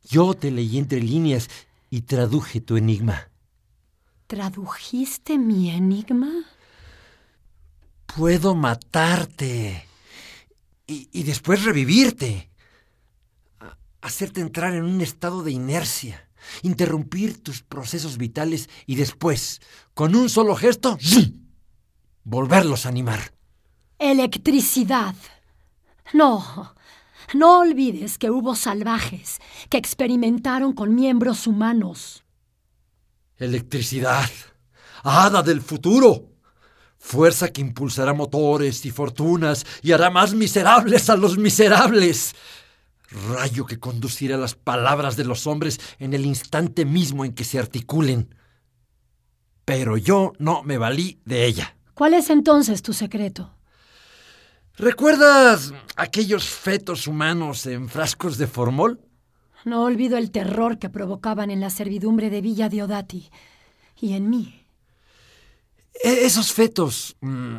Yo 0.03 0.33
te 0.33 0.51
leí 0.51 0.77
entre 0.77 1.01
líneas 1.01 1.49
y 1.89 2.01
traduje 2.01 2.61
tu 2.61 2.77
enigma. 2.77 3.29
¿Tradujiste 4.27 5.37
mi 5.37 5.69
enigma? 5.69 6.31
Puedo 8.15 8.55
matarte 8.55 9.85
y, 10.87 11.09
y 11.11 11.23
después 11.23 11.63
revivirte, 11.63 12.49
hacerte 14.01 14.41
entrar 14.41 14.73
en 14.73 14.83
un 14.83 15.01
estado 15.01 15.43
de 15.43 15.51
inercia, 15.51 16.27
interrumpir 16.63 17.41
tus 17.41 17.61
procesos 17.61 18.17
vitales 18.17 18.69
y 18.85 18.95
después, 18.95 19.61
con 19.93 20.15
un 20.15 20.29
solo 20.29 20.55
gesto, 20.55 20.97
¡zum! 20.99 21.41
volverlos 22.23 22.85
a 22.85 22.89
animar. 22.89 23.33
Electricidad. 23.99 25.15
No, 26.13 26.75
no 27.33 27.59
olvides 27.59 28.17
que 28.17 28.29
hubo 28.29 28.55
salvajes 28.55 29.39
que 29.69 29.77
experimentaron 29.77 30.73
con 30.73 30.95
miembros 30.95 31.47
humanos. 31.47 32.23
Electricidad, 33.37 34.29
hada 35.03 35.41
del 35.41 35.61
futuro, 35.61 36.31
fuerza 36.97 37.51
que 37.51 37.61
impulsará 37.61 38.13
motores 38.13 38.85
y 38.85 38.91
fortunas 38.91 39.65
y 39.81 39.91
hará 39.91 40.09
más 40.09 40.33
miserables 40.33 41.09
a 41.09 41.15
los 41.15 41.37
miserables. 41.37 42.35
Rayo 43.11 43.65
que 43.65 43.79
conducirá 43.79 44.37
las 44.37 44.55
palabras 44.55 45.17
de 45.17 45.25
los 45.25 45.45
hombres 45.47 45.79
en 45.99 46.13
el 46.13 46.25
instante 46.25 46.85
mismo 46.85 47.25
en 47.25 47.33
que 47.33 47.43
se 47.43 47.59
articulen. 47.59 48.33
Pero 49.65 49.97
yo 49.97 50.33
no 50.39 50.63
me 50.63 50.77
valí 50.77 51.19
de 51.25 51.45
ella. 51.45 51.75
¿Cuál 51.93 52.13
es 52.13 52.29
entonces 52.29 52.81
tu 52.81 52.93
secreto? 52.93 53.53
¿Recuerdas 54.77 55.73
aquellos 55.95 56.45
fetos 56.45 57.05
humanos 57.07 57.65
en 57.65 57.89
frascos 57.89 58.37
de 58.37 58.47
formol? 58.47 59.01
No 59.65 59.83
olvido 59.83 60.17
el 60.17 60.31
terror 60.31 60.79
que 60.79 60.89
provocaban 60.89 61.51
en 61.51 61.59
la 61.59 61.69
servidumbre 61.69 62.29
de 62.29 62.41
Villa 62.41 62.69
Diodati 62.69 63.29
y 63.99 64.13
en 64.13 64.29
mí. 64.29 64.65
E- 66.03 66.25
Esos 66.25 66.51
fetos, 66.53 67.15
mm, 67.21 67.57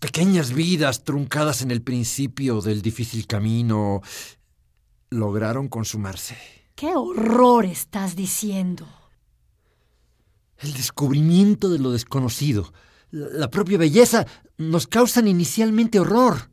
pequeñas 0.00 0.52
vidas 0.52 1.04
truncadas 1.04 1.62
en 1.62 1.70
el 1.70 1.80
principio 1.80 2.60
del 2.60 2.82
difícil 2.82 3.26
camino, 3.26 4.02
lograron 5.14 5.68
consumarse. 5.68 6.36
¿Qué 6.74 6.94
horror 6.94 7.64
estás 7.64 8.16
diciendo? 8.16 8.86
El 10.58 10.74
descubrimiento 10.74 11.68
de 11.70 11.78
lo 11.78 11.92
desconocido, 11.92 12.72
la 13.10 13.48
propia 13.48 13.78
belleza, 13.78 14.26
nos 14.56 14.86
causan 14.86 15.28
inicialmente 15.28 16.00
horror. 16.00 16.50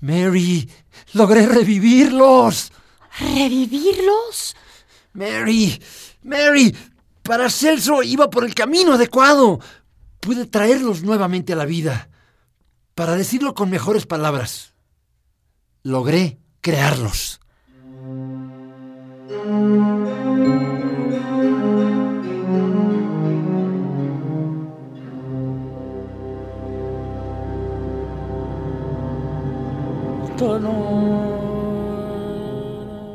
Mary, 0.00 0.70
logré 1.14 1.46
revivirlos. 1.46 2.72
¿Revivirlos? 3.18 4.54
Mary, 5.12 5.80
Mary, 6.22 6.74
Paracelso 7.22 8.02
iba 8.02 8.30
por 8.30 8.44
el 8.44 8.54
camino 8.54 8.92
adecuado. 8.92 9.60
Pude 10.20 10.46
traerlos 10.46 11.02
nuevamente 11.02 11.54
a 11.54 11.56
la 11.56 11.64
vida. 11.64 12.08
Para 12.94 13.16
decirlo 13.16 13.54
con 13.54 13.70
mejores 13.70 14.06
palabras, 14.06 14.74
logré 15.82 16.38
crearlos. 16.60 17.40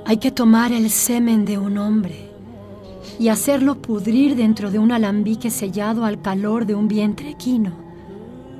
Hay 0.05 0.17
que 0.17 0.31
tomar 0.31 0.71
el 0.71 0.89
semen 0.89 1.43
de 1.43 1.57
un 1.57 1.77
hombre 1.77 2.29
y 3.19 3.27
hacerlo 3.27 3.75
pudrir 3.75 4.38
dentro 4.38 4.71
de 4.71 4.79
un 4.79 4.93
alambique 4.93 5.49
sellado 5.51 6.05
al 6.05 6.21
calor 6.21 6.65
de 6.65 6.75
un 6.75 6.88
vientre 6.88 7.29
equino 7.29 7.73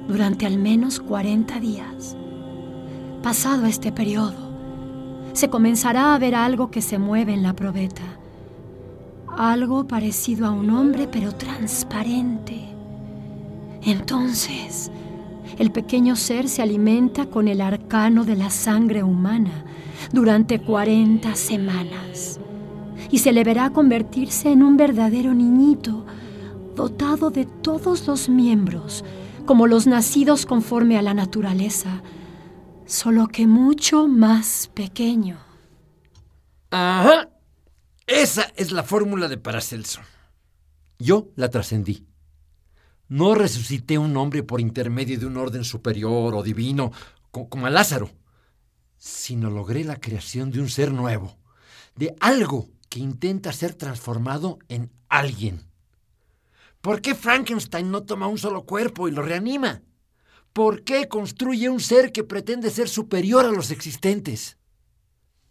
durante 0.10 0.45
al 0.45 0.58
menos 0.58 1.00
40 1.00 1.60
días. 1.60 2.17
Pasado 3.24 3.65
este 3.65 3.93
periodo, 3.93 4.50
se 5.34 5.50
comenzará 5.50 6.13
a 6.13 6.19
ver 6.19 6.36
algo 6.36 6.69
que 6.69 6.82
se 6.82 6.98
mueve 6.98 7.34
en 7.34 7.43
la 7.43 7.54
probeta. 7.54 8.04
Algo 9.38 9.88
parecido 9.88 10.45
a 10.48 10.52
un 10.52 10.69
hombre 10.72 11.08
pero 11.10 11.32
transparente. 11.32 12.60
Entonces, 13.84 14.91
el 15.60 15.72
pequeño 15.72 16.15
ser 16.15 16.50
se 16.50 16.62
alimenta 16.62 17.28
con 17.28 17.48
el 17.48 17.62
arcano 17.62 18.24
de 18.24 18.36
la 18.36 18.50
sangre 18.50 19.04
humana 19.04 19.65
durante 20.12 20.60
40 20.60 21.36
semanas 21.36 22.39
y 23.12 23.19
se 23.19 23.34
le 23.34 23.43
verá 23.43 23.69
convertirse 23.69 24.52
en 24.52 24.63
un 24.63 24.78
verdadero 24.78 25.34
niñito 25.34 26.06
dotado 26.76 27.30
de 27.30 27.45
todos 27.45 28.08
los 28.08 28.30
miembros 28.30 29.04
como 29.45 29.67
los 29.67 29.86
nacidos 29.86 30.45
conforme 30.45 30.98
a 30.98 31.02
la 31.02 31.13
naturaleza, 31.13 32.04
solo 32.86 33.28
que 33.28 33.48
mucho 33.48 34.08
más 34.08 34.69
pequeño. 34.74 35.38
Ajá. 36.69 37.30
Esa 38.06 38.43
es 38.56 38.72
la 38.72 38.84
fórmula 38.84 39.28
de 39.28 39.38
Paracelso. 39.38 40.02
Yo 41.00 41.30
la 41.36 41.50
trascendí. 41.50 42.09
No 43.10 43.34
resucité 43.36 43.98
un 43.98 44.15
hombre 44.17 44.43
por 44.43 44.62
intermedio 44.62 45.19
de 45.19 45.26
un 45.26 45.38
orden 45.38 45.63
superior 45.63 46.36
o 46.36 46.43
divino, 46.43 46.91
co- 47.32 47.50
como 47.50 47.65
a 47.65 47.69
Lázaro, 47.69 48.12
sino 48.98 49.50
logré 49.50 49.84
la 49.84 50.00
creación 50.00 50.52
de 50.52 50.60
un 50.60 50.69
ser 50.69 50.91
nuevo, 50.93 51.38
de 51.95 52.15
algo 52.19 52.69
que 52.88 53.00
intenta 53.00 53.52
ser 53.52 53.74
transformado 53.74 54.60
en 54.67 54.91
alguien. 55.10 55.65
¿Por 56.82 57.02
qué 57.02 57.15
Frankenstein 57.15 57.89
no 57.91 58.04
toma 58.04 58.28
un 58.28 58.38
solo 58.38 58.63
cuerpo 58.63 59.08
y 59.08 59.12
lo 59.12 59.22
reanima? 59.22 59.82
¿Por 60.54 60.84
qué 60.84 61.08
construye 61.08 61.69
un 61.69 61.80
ser 61.80 62.12
que 62.12 62.24
pretende 62.24 62.69
ser 62.69 62.89
superior 62.89 63.45
a 63.45 63.52
los 63.52 63.72
existentes? 63.72 64.58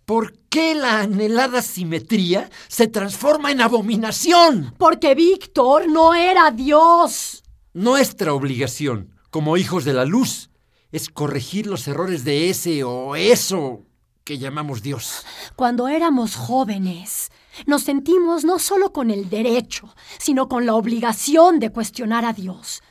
¿Por 0.04 0.38
qué 0.48 0.74
la 0.74 1.00
anhelada 1.00 1.60
simetría 1.60 2.50
se 2.68 2.86
transforma 2.86 3.50
en 3.52 3.60
abominación? 3.60 4.74
Porque 4.78 5.14
Víctor 5.14 5.88
no 5.88 6.14
era 6.14 6.50
Dios. 6.50 7.42
Nuestra 7.74 8.32
obligación, 8.32 9.14
como 9.30 9.58
hijos 9.58 9.84
de 9.84 9.92
la 9.92 10.06
luz, 10.06 10.50
es 10.90 11.10
corregir 11.10 11.66
los 11.66 11.86
errores 11.86 12.24
de 12.24 12.48
ese 12.48 12.82
o 12.82 13.14
eso 13.14 13.82
que 14.24 14.38
llamamos 14.38 14.82
Dios. 14.82 15.24
Cuando 15.54 15.86
éramos 15.86 16.34
jóvenes, 16.34 17.30
nos 17.66 17.82
sentimos 17.82 18.44
no 18.44 18.58
solo 18.58 18.92
con 18.92 19.10
el 19.10 19.28
derecho, 19.28 19.94
sino 20.18 20.48
con 20.48 20.64
la 20.64 20.74
obligación 20.74 21.58
de 21.58 21.70
cuestionar 21.70 22.24
a 22.24 22.32
Dios. 22.32 22.82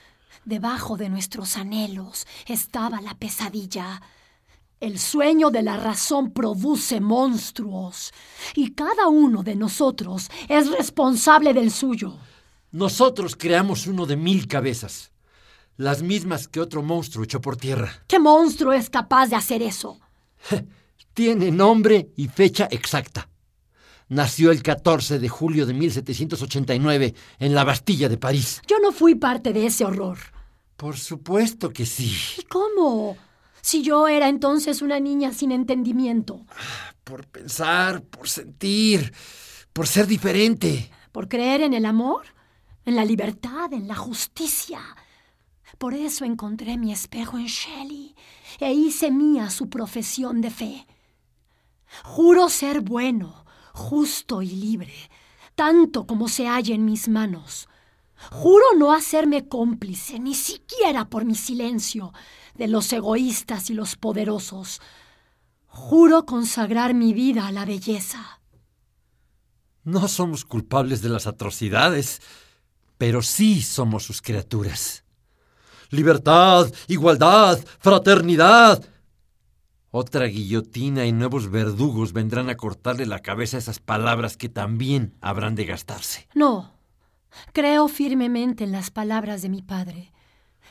Debajo 0.46 0.96
de 0.96 1.10
nuestros 1.10 1.58
anhelos 1.58 2.28
estaba 2.46 3.02
la 3.02 3.16
pesadilla. 3.16 4.02
El 4.80 5.00
sueño 5.00 5.50
de 5.50 5.64
la 5.64 5.78
razón 5.78 6.32
produce 6.32 7.02
monstruos, 7.02 8.14
y 8.54 8.74
cada 8.74 9.08
uno 9.08 9.42
de 9.42 9.56
nosotros 9.56 10.30
es 10.48 10.70
responsable 10.70 11.54
del 11.54 11.72
suyo. 11.72 12.16
Nosotros 12.72 13.36
creamos 13.36 13.88
uno 13.88 14.06
de 14.06 14.18
mil 14.18 14.48
cabezas, 14.48 15.12
las 15.78 16.02
mismas 16.02 16.48
que 16.48 16.60
otro 16.60 16.84
monstruo 16.84 17.24
echó 17.24 17.40
por 17.42 17.58
tierra. 17.58 18.04
¿Qué 18.08 18.20
monstruo 18.20 18.74
es 18.74 18.90
capaz 18.90 19.28
de 19.28 19.36
hacer 19.36 19.62
eso? 19.62 20.00
Tiene 21.14 21.52
nombre 21.52 22.12
y 22.16 22.28
fecha 22.28 22.68
exacta. 22.70 23.30
Nació 24.10 24.52
el 24.52 24.64
14 24.64 25.20
de 25.20 25.28
julio 25.30 25.66
de 25.66 25.74
1789 25.74 27.14
en 27.40 27.54
la 27.56 27.64
Bastilla 27.64 28.08
de 28.08 28.18
París. 28.18 28.62
Yo 28.68 28.80
no 28.80 28.92
fui 28.92 29.16
parte 29.16 29.52
de 29.52 29.66
ese 29.66 29.84
horror. 29.84 30.18
Por 30.78 30.98
supuesto 30.98 31.72
que 31.74 31.86
sí. 31.86 32.16
¿Y 32.38 32.44
cómo? 32.44 33.18
Si 33.62 33.82
yo 33.82 34.08
era 34.08 34.30
entonces 34.30 34.82
una 34.82 35.00
niña 35.00 35.34
sin 35.34 35.52
entendimiento, 35.52 36.46
Por 37.04 37.26
pensar, 37.28 38.02
por 38.04 38.30
sentir, 38.30 39.14
por 39.74 39.88
ser 39.88 40.08
diferente. 40.08 40.90
por 41.12 41.28
creer 41.28 41.62
en 41.62 41.74
el 41.74 41.86
amor, 41.86 42.26
en 42.88 42.96
la 42.96 43.04
libertad, 43.04 43.74
en 43.74 43.86
la 43.86 43.96
justicia. 43.96 44.80
Por 45.78 45.94
eso 45.94 46.24
encontré 46.24 46.78
mi 46.78 46.94
espejo 46.94 47.38
en 47.38 47.48
Shelley 47.48 48.16
e 48.62 48.72
hice 48.72 49.12
mía 49.12 49.50
su 49.50 49.70
profesión 49.70 50.40
de 50.40 50.50
fe. 50.50 50.88
Juro 52.06 52.48
ser 52.48 52.80
bueno, 52.80 53.46
justo 53.74 54.42
y 54.42 54.52
libre, 54.52 54.94
tanto 55.54 56.08
como 56.08 56.30
se 56.30 56.48
halla 56.48 56.74
en 56.74 56.86
mis 56.86 57.10
manos. 57.10 57.68
Juro 58.32 58.66
no 58.78 58.94
hacerme 58.94 59.50
cómplice, 59.50 60.18
ni 60.18 60.34
siquiera 60.34 61.10
por 61.10 61.26
mi 61.26 61.36
silencio, 61.36 62.14
de 62.56 62.70
los 62.70 62.92
egoístas 62.94 63.70
y 63.70 63.74
los 63.74 63.98
poderosos. 63.98 64.82
Juro 65.68 66.26
consagrar 66.26 66.94
mi 66.94 67.14
vida 67.14 67.48
a 67.48 67.52
la 67.52 67.66
belleza. 67.66 68.40
No 69.84 70.08
somos 70.08 70.46
culpables 70.46 71.02
de 71.02 71.10
las 71.10 71.28
atrocidades, 71.28 72.22
pero 72.98 73.22
sí 73.22 73.62
somos 73.62 74.04
sus 74.04 74.22
criaturas. 74.22 75.04
Libertad, 75.90 76.72
igualdad, 76.88 77.60
fraternidad. 77.80 78.84
Otra 79.90 80.26
guillotina 80.26 81.06
y 81.06 81.14
nuevos 81.14 81.50
verdugos 81.50 82.12
vendrán 82.12 82.50
a 82.50 82.58
cortarle 82.58 83.06
la 83.06 83.20
cabeza 83.20 83.58
a 83.58 83.60
esas 83.60 83.80
palabras 83.80 84.36
que 84.36 84.50
también 84.50 85.16
habrán 85.22 85.56
de 85.56 85.66
gastarse. 85.66 86.28
No, 86.36 86.74
creo 87.54 87.88
firmemente 87.88 88.66
en 88.66 88.74
las 88.74 88.92
palabras 88.92 89.42
de 89.42 89.50
mi 89.50 89.62
padre. 89.62 90.12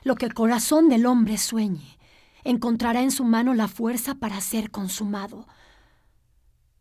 Lo 0.05 0.17
que 0.17 0.27
el 0.27 0.35
corazón 0.35 0.89
del 0.89 1.07
hombre 1.07 1.39
sueñe, 1.39 1.99
encontrará 2.45 3.03
en 3.03 3.11
su 3.11 3.25
mano 3.25 3.55
la 3.55 3.69
fuerza 3.69 4.17
para 4.17 4.41
ser 4.41 4.71
consumado. 4.71 5.47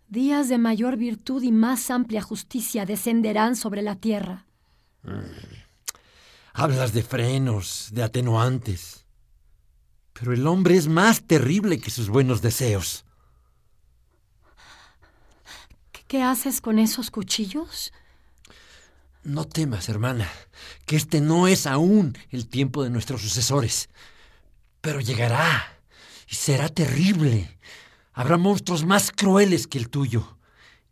Días 0.08 0.50
de 0.50 0.58
mayor 0.58 0.98
virtud 0.98 1.42
y 1.42 1.52
más 1.52 1.90
amplia 1.90 2.22
justicia 2.22 2.86
descenderán 2.86 3.56
sobre 3.56 3.82
la 3.82 3.96
tierra. 3.96 4.46
Hablas 6.54 6.94
de 6.94 7.04
frenos, 7.04 7.90
de 7.92 8.04
atenuantes. 8.04 9.06
Pero 10.14 10.34
el 10.34 10.48
hombre 10.48 10.78
es 10.78 10.88
más 10.88 11.24
terrible 11.24 11.80
que 11.80 11.92
sus 11.92 12.10
buenos 12.10 12.42
deseos. 12.42 13.04
¿Qué 16.08 16.22
haces 16.22 16.62
con 16.62 16.80
esos 16.80 17.12
cuchillos? 17.12 17.92
No 19.24 19.46
temas, 19.46 19.90
hermana, 19.90 20.32
que 20.86 20.96
este 20.96 21.20
no 21.20 21.48
es 21.48 21.66
aún 21.66 22.16
el 22.30 22.48
tiempo 22.48 22.84
de 22.84 22.92
nuestros 22.92 23.22
sucesores. 23.22 23.90
Pero 24.82 25.02
llegará 25.02 25.80
y 26.30 26.36
será 26.36 26.70
terrible. 26.70 27.58
Habrá 28.14 28.38
monstruos 28.38 28.86
más 28.86 29.12
crueles 29.12 29.68
que 29.68 29.80
el 29.80 29.90
tuyo 29.90 30.38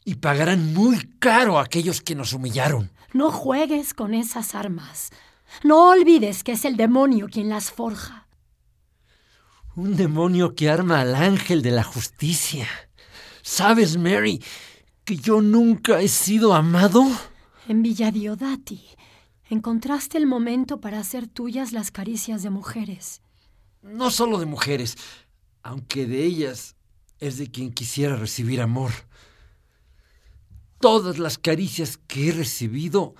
y 0.04 0.16
pagarán 0.16 0.74
muy 0.74 1.00
caro 1.20 1.60
a 1.60 1.64
aquellos 1.64 2.02
que 2.02 2.16
nos 2.16 2.34
humillaron. 2.34 2.92
No 3.14 3.32
juegues 3.32 3.94
con 3.94 4.14
esas 4.14 4.56
armas. 4.56 5.12
No 5.64 5.90
olvides 5.90 6.44
que 6.44 6.54
es 6.54 6.66
el 6.66 6.78
demonio 6.78 7.28
quien 7.32 7.50
las 7.50 7.72
forja. 7.72 8.28
Un 9.76 9.96
demonio 9.96 10.56
que 10.56 10.70
arma 10.70 11.02
al 11.02 11.16
ángel 11.16 11.62
de 11.62 11.72
la 11.72 11.84
justicia. 11.84 12.68
¿Sabes, 13.42 13.98
Mary, 13.98 14.44
que 15.04 15.18
yo 15.18 15.42
nunca 15.42 16.02
he 16.02 16.08
sido 16.08 16.54
amado? 16.54 17.06
En 17.68 17.82
Villadiodati 17.84 18.84
encontraste 19.50 20.18
el 20.18 20.26
momento 20.26 20.82
para 20.82 21.00
hacer 21.00 21.28
tuyas 21.28 21.72
las 21.72 21.92
caricias 21.92 22.44
de 22.44 22.50
mujeres. 22.50 23.22
No 23.82 24.10
solo 24.10 24.40
de 24.40 24.46
mujeres, 24.46 24.98
aunque 25.62 26.08
de 26.08 26.24
ellas 26.24 26.76
es 27.20 27.38
de 27.38 27.52
quien 27.52 27.72
quisiera 27.72 28.16
recibir 28.16 28.62
amor. 28.62 28.92
Todas 30.84 31.18
las 31.18 31.38
caricias 31.38 31.96
que 31.96 32.28
he 32.28 32.32
recibido 32.34 33.16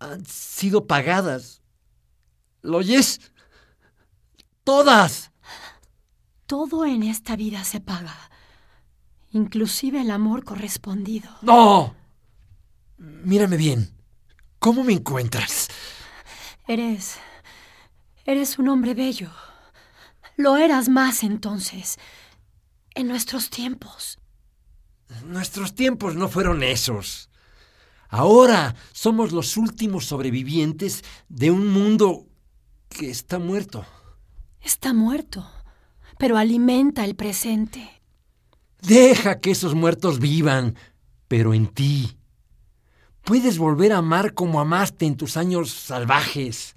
han 0.00 0.26
sido 0.26 0.86
pagadas. 0.86 1.62
¿Lo 2.60 2.76
oyes? 2.76 3.32
Todas. 4.64 5.30
Todo 6.44 6.84
en 6.84 7.02
esta 7.02 7.36
vida 7.36 7.64
se 7.64 7.80
paga, 7.80 8.14
inclusive 9.30 10.02
el 10.02 10.10
amor 10.10 10.44
correspondido. 10.44 11.30
No. 11.40 11.94
Mírame 12.98 13.56
bien. 13.56 13.96
¿Cómo 14.58 14.84
me 14.84 14.92
encuentras? 14.92 15.68
Eres... 16.68 17.16
Eres 18.26 18.58
un 18.58 18.68
hombre 18.68 18.92
bello. 18.92 19.30
Lo 20.36 20.58
eras 20.58 20.90
más 20.90 21.22
entonces, 21.22 21.98
en 22.94 23.08
nuestros 23.08 23.48
tiempos. 23.48 24.18
Nuestros 25.26 25.74
tiempos 25.74 26.14
no 26.16 26.28
fueron 26.28 26.62
esos. 26.62 27.30
Ahora 28.08 28.74
somos 28.92 29.32
los 29.32 29.56
últimos 29.56 30.06
sobrevivientes 30.06 31.02
de 31.28 31.50
un 31.50 31.68
mundo 31.68 32.26
que 32.88 33.10
está 33.10 33.38
muerto. 33.38 33.84
Está 34.60 34.94
muerto, 34.94 35.46
pero 36.18 36.36
alimenta 36.36 37.04
el 37.04 37.16
presente. 37.16 38.02
Deja 38.80 39.40
que 39.40 39.50
esos 39.50 39.74
muertos 39.74 40.20
vivan, 40.20 40.76
pero 41.28 41.54
en 41.54 41.66
ti. 41.66 42.16
Puedes 43.22 43.58
volver 43.58 43.92
a 43.92 43.98
amar 43.98 44.34
como 44.34 44.60
amaste 44.60 45.06
en 45.06 45.16
tus 45.16 45.36
años 45.36 45.70
salvajes. 45.70 46.76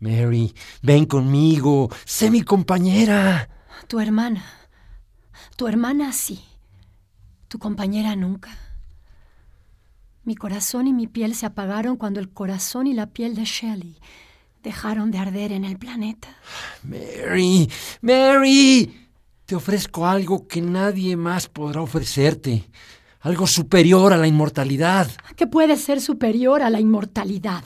Mary, 0.00 0.54
ven 0.82 1.06
conmigo, 1.06 1.90
sé 2.04 2.30
mi 2.30 2.42
compañera. 2.42 3.48
Tu 3.88 3.98
hermana. 3.98 4.44
Tu 5.56 5.66
hermana 5.66 6.12
sí. 6.12 6.44
Tu 7.48 7.58
compañera 7.58 8.14
nunca. 8.14 8.56
Mi 10.24 10.36
corazón 10.36 10.86
y 10.86 10.92
mi 10.92 11.06
piel 11.06 11.34
se 11.34 11.46
apagaron 11.46 11.96
cuando 11.96 12.20
el 12.20 12.28
corazón 12.28 12.86
y 12.86 12.92
la 12.92 13.06
piel 13.06 13.34
de 13.34 13.44
Shelley 13.44 13.98
dejaron 14.62 15.10
de 15.10 15.18
arder 15.18 15.52
en 15.52 15.64
el 15.64 15.78
planeta. 15.78 16.28
Mary, 16.82 17.70
Mary, 18.02 19.08
te 19.46 19.56
ofrezco 19.56 20.06
algo 20.06 20.46
que 20.46 20.60
nadie 20.60 21.16
más 21.16 21.48
podrá 21.48 21.80
ofrecerte. 21.80 22.68
Algo 23.20 23.46
superior 23.46 24.12
a 24.12 24.18
la 24.18 24.26
inmortalidad. 24.26 25.10
¿Qué 25.36 25.46
puede 25.46 25.76
ser 25.76 26.02
superior 26.02 26.62
a 26.62 26.68
la 26.68 26.80
inmortalidad? 26.80 27.64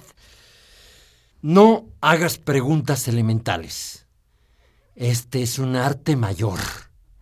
No 1.43 1.87
hagas 2.01 2.39
preguntas 2.39 3.09
elementales. 3.09 4.07
Este 4.95 5.43
es 5.43 5.59
un 5.59 5.75
arte 5.75 6.15
mayor. 6.15 6.61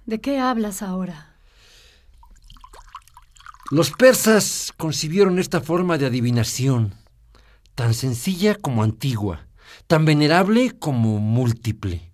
¿De 0.04 0.20
qué 0.20 0.38
hablas 0.38 0.82
ahora? 0.82 1.29
Los 3.70 3.92
persas 3.92 4.72
concibieron 4.76 5.38
esta 5.38 5.60
forma 5.60 5.96
de 5.96 6.06
adivinación, 6.06 6.92
tan 7.76 7.94
sencilla 7.94 8.56
como 8.56 8.82
antigua, 8.82 9.46
tan 9.86 10.04
venerable 10.04 10.72
como 10.76 11.20
múltiple. 11.20 12.12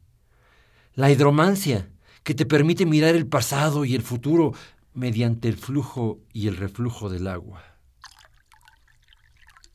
La 0.92 1.10
hidromancia, 1.10 1.88
que 2.24 2.34
te 2.34 2.44
permite 2.44 2.84
mirar 2.84 3.14
el 3.14 3.26
pasado 3.26 3.86
y 3.86 3.94
el 3.94 4.02
futuro 4.02 4.52
mediante 4.92 5.48
el 5.48 5.56
flujo 5.56 6.18
y 6.34 6.48
el 6.48 6.58
reflujo 6.58 7.08
del 7.08 7.26
agua. 7.26 7.62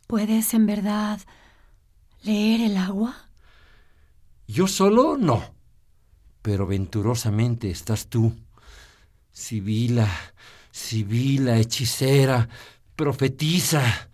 ¿Puedes 0.05 0.53
en 0.53 0.67
verdad 0.67 1.19
leer 2.21 2.61
el 2.61 2.77
agua? 2.77 3.15
Yo 4.47 4.67
solo 4.67 5.17
no, 5.17 5.55
pero 6.43 6.67
venturosamente 6.67 7.71
estás 7.71 8.05
tú, 8.07 8.35
Sibila, 9.31 10.07
Sibila, 10.81 11.57
hechicera, 11.57 12.49
profetiza. 12.95 14.09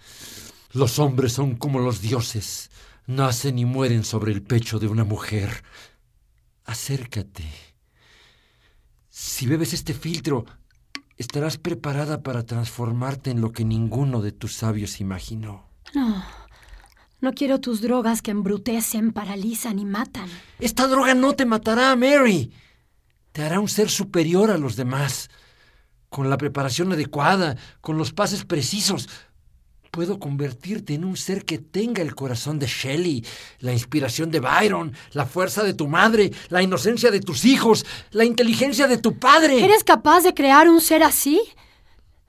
Los 0.73 0.99
hombres 0.99 1.33
son 1.33 1.55
como 1.55 1.79
los 1.79 2.01
dioses, 2.01 2.69
nacen 3.07 3.57
y 3.57 3.65
mueren 3.65 4.03
sobre 4.03 4.31
el 4.31 4.43
pecho 4.43 4.77
de 4.77 4.87
una 4.87 5.03
mujer. 5.03 5.63
Acércate. 6.65 7.45
Si 9.09 9.47
bebes 9.47 9.73
este 9.73 9.93
filtro, 9.93 10.45
estarás 11.15 11.57
preparada 11.57 12.21
para 12.21 12.45
transformarte 12.45 13.31
en 13.31 13.41
lo 13.41 13.51
que 13.51 13.65
ninguno 13.65 14.21
de 14.21 14.33
tus 14.33 14.53
sabios 14.53 14.99
imaginó. 14.99 15.69
No. 15.95 16.23
No 17.21 17.33
quiero 17.33 17.59
tus 17.59 17.81
drogas 17.81 18.21
que 18.21 18.31
embrutecen, 18.31 19.13
paralizan 19.13 19.79
y 19.79 19.85
matan. 19.85 20.29
Esta 20.59 20.85
droga 20.85 21.15
no 21.15 21.33
te 21.33 21.45
matará, 21.45 21.95
Mary. 21.95 22.51
Te 23.31 23.41
hará 23.41 23.59
un 23.59 23.69
ser 23.69 23.89
superior 23.89 24.51
a 24.51 24.57
los 24.57 24.75
demás. 24.75 25.29
Con 26.17 26.31
la 26.31 26.37
preparación 26.39 26.91
adecuada, 26.91 27.57
con 27.79 27.99
los 27.99 28.11
pases 28.11 28.43
precisos, 28.43 29.07
puedo 29.91 30.17
convertirte 30.17 30.95
en 30.95 31.05
un 31.05 31.15
ser 31.15 31.45
que 31.45 31.59
tenga 31.59 32.01
el 32.01 32.15
corazón 32.15 32.57
de 32.57 32.65
Shelley, 32.65 33.23
la 33.59 33.71
inspiración 33.71 34.31
de 34.31 34.39
Byron, 34.39 34.93
la 35.11 35.27
fuerza 35.27 35.61
de 35.61 35.75
tu 35.75 35.87
madre, 35.87 36.31
la 36.49 36.63
inocencia 36.63 37.11
de 37.11 37.19
tus 37.19 37.45
hijos, 37.45 37.85
la 38.09 38.25
inteligencia 38.25 38.87
de 38.87 38.97
tu 38.97 39.19
padre. 39.19 39.63
¿Eres 39.63 39.83
capaz 39.83 40.21
de 40.21 40.33
crear 40.33 40.67
un 40.67 40.81
ser 40.81 41.03
así? 41.03 41.39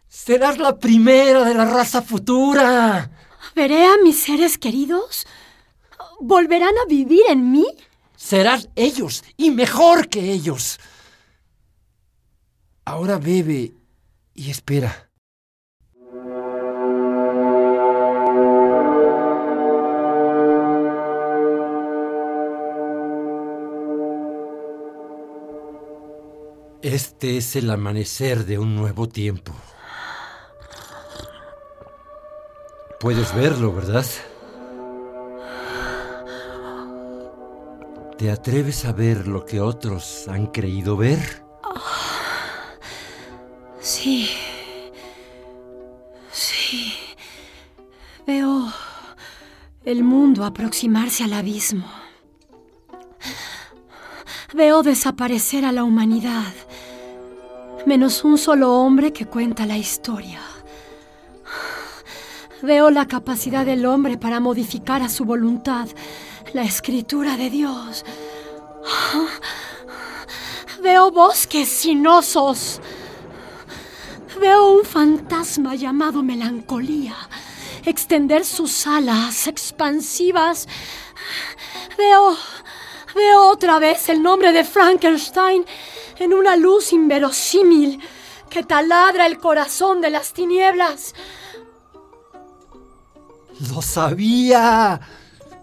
Serás 0.06 0.58
la 0.58 0.78
primera 0.78 1.42
de 1.44 1.54
la 1.54 1.64
raza 1.64 2.02
futura. 2.02 3.10
¿Veré 3.56 3.86
a 3.86 3.96
mis 4.04 4.18
seres 4.18 4.58
queridos? 4.58 5.26
¿Volverán 6.20 6.74
a 6.84 6.86
vivir 6.86 7.22
en 7.30 7.52
mí? 7.52 7.66
Serás 8.16 8.68
ellos 8.76 9.24
y 9.38 9.50
mejor 9.50 10.10
que 10.10 10.30
ellos. 10.30 10.78
Ahora 12.84 13.18
bebe 13.18 13.77
y 14.38 14.50
espera. 14.50 15.10
Este 26.80 27.36
es 27.36 27.56
el 27.56 27.68
amanecer 27.68 28.44
de 28.44 28.60
un 28.60 28.76
nuevo 28.76 29.08
tiempo. 29.08 29.52
Puedes 33.00 33.34
verlo, 33.34 33.74
¿verdad? 33.74 34.06
¿Te 38.16 38.30
atreves 38.30 38.84
a 38.84 38.92
ver 38.92 39.26
lo 39.26 39.44
que 39.44 39.60
otros 39.60 40.28
han 40.28 40.46
creído 40.46 40.96
ver? 40.96 41.47
Sí. 43.88 44.28
Sí. 46.30 46.92
Veo 48.26 48.70
el 49.82 50.04
mundo 50.04 50.44
aproximarse 50.44 51.24
al 51.24 51.32
abismo. 51.32 51.86
Veo 54.52 54.82
desaparecer 54.82 55.64
a 55.64 55.72
la 55.72 55.84
humanidad, 55.84 56.52
menos 57.86 58.24
un 58.24 58.36
solo 58.36 58.74
hombre 58.74 59.14
que 59.14 59.24
cuenta 59.24 59.64
la 59.64 59.78
historia. 59.78 60.42
Veo 62.60 62.90
la 62.90 63.08
capacidad 63.08 63.64
del 63.64 63.86
hombre 63.86 64.18
para 64.18 64.38
modificar 64.38 65.00
a 65.00 65.08
su 65.08 65.24
voluntad 65.24 65.88
La 66.52 66.62
escritura 66.62 67.38
de 67.38 67.48
Dios. 67.48 68.04
Veo 70.82 71.10
bosques 71.10 71.70
sinosos. 71.70 72.82
Veo 74.40 74.72
un 74.72 74.84
fantasma 74.84 75.74
llamado 75.74 76.22
melancolía 76.22 77.16
extender 77.84 78.44
sus 78.44 78.86
alas 78.86 79.46
expansivas. 79.46 80.68
Veo. 81.96 82.36
Veo 83.14 83.50
otra 83.50 83.78
vez 83.78 84.08
el 84.10 84.22
nombre 84.22 84.52
de 84.52 84.64
Frankenstein 84.64 85.64
en 86.18 86.34
una 86.34 86.56
luz 86.56 86.92
inverosímil 86.92 88.00
que 88.50 88.62
taladra 88.62 89.26
el 89.26 89.38
corazón 89.38 90.00
de 90.00 90.10
las 90.10 90.32
tinieblas. 90.32 91.14
¡Lo 93.72 93.82
sabía! 93.82 95.00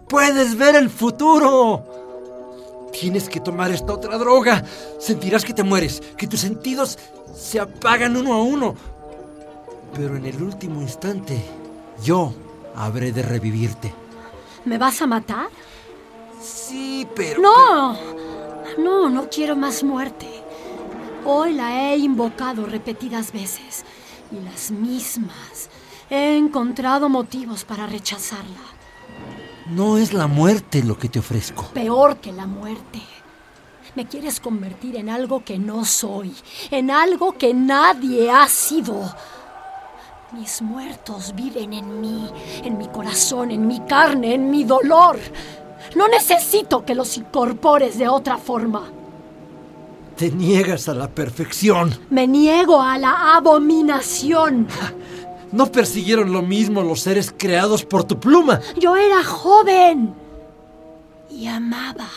¡Puedes 0.09 0.57
ver 0.57 0.75
el 0.75 0.89
futuro! 0.89 2.89
Tienes 2.91 3.29
que 3.29 3.39
tomar 3.39 3.71
esta 3.71 3.93
otra 3.93 4.17
droga. 4.17 4.63
Sentirás 4.99 5.45
que 5.45 5.53
te 5.53 5.63
mueres, 5.63 6.01
que 6.17 6.27
tus 6.27 6.41
sentidos 6.41 6.97
se 7.35 7.59
apagan 7.59 8.15
uno 8.15 8.33
a 8.33 8.41
uno. 8.41 8.75
Pero 9.93 10.15
en 10.15 10.25
el 10.25 10.41
último 10.41 10.81
instante, 10.81 11.43
yo 12.03 12.33
habré 12.75 13.11
de 13.11 13.21
revivirte. 13.21 13.93
¿Me 14.65 14.77
vas 14.77 15.01
a 15.01 15.07
matar? 15.07 15.47
Sí, 16.41 17.07
pero... 17.15 17.41
No, 17.41 17.97
no, 18.77 19.09
no 19.09 19.29
quiero 19.29 19.55
más 19.55 19.83
muerte. 19.83 20.27
Hoy 21.25 21.53
la 21.53 21.91
he 21.91 21.97
invocado 21.97 22.65
repetidas 22.65 23.31
veces 23.31 23.83
y 24.31 24.39
las 24.43 24.71
mismas. 24.71 25.69
He 26.09 26.37
encontrado 26.37 27.09
motivos 27.09 27.63
para 27.63 27.87
rechazarla. 27.87 28.75
No 29.67 29.97
es 29.97 30.13
la 30.13 30.27
muerte 30.27 30.83
lo 30.83 30.97
que 30.97 31.09
te 31.09 31.19
ofrezco. 31.19 31.65
Peor 31.73 32.17
que 32.17 32.31
la 32.31 32.45
muerte. 32.45 33.01
Me 33.95 34.05
quieres 34.05 34.41
convertir 34.41 34.97
en 34.97 35.09
algo 35.09 35.43
que 35.45 35.57
no 35.57 35.85
soy, 35.85 36.33
en 36.69 36.91
algo 36.91 37.37
que 37.37 37.53
nadie 37.53 38.29
ha 38.29 38.47
sido. 38.47 39.15
Mis 40.33 40.61
muertos 40.61 41.33
viven 41.33 41.71
en 41.71 42.01
mí, 42.01 42.29
en 42.63 42.77
mi 42.77 42.87
corazón, 42.89 43.51
en 43.51 43.65
mi 43.65 43.79
carne, 43.81 44.33
en 44.33 44.51
mi 44.51 44.65
dolor. 44.65 45.17
No 45.95 46.09
necesito 46.09 46.83
que 46.83 46.93
los 46.93 47.15
incorpores 47.15 47.97
de 47.97 48.09
otra 48.09 48.37
forma. 48.37 48.83
Te 50.17 50.29
niegas 50.29 50.89
a 50.89 50.93
la 50.93 51.09
perfección. 51.09 51.97
Me 52.09 52.27
niego 52.27 52.81
a 52.81 52.97
la 52.97 53.35
abominación. 53.35 54.67
¿No 55.53 55.71
persiguieron 55.71 56.33
lo 56.33 56.41
mismo 56.41 56.83
los 56.83 56.99
seres 56.99 57.33
creados 57.37 57.85
por 57.85 58.03
tu 58.03 58.19
pluma? 58.19 58.59
Yo 58.77 58.97
era 58.97 59.23
joven 59.23 60.13
y 61.29 61.47
amaba. 61.47 62.09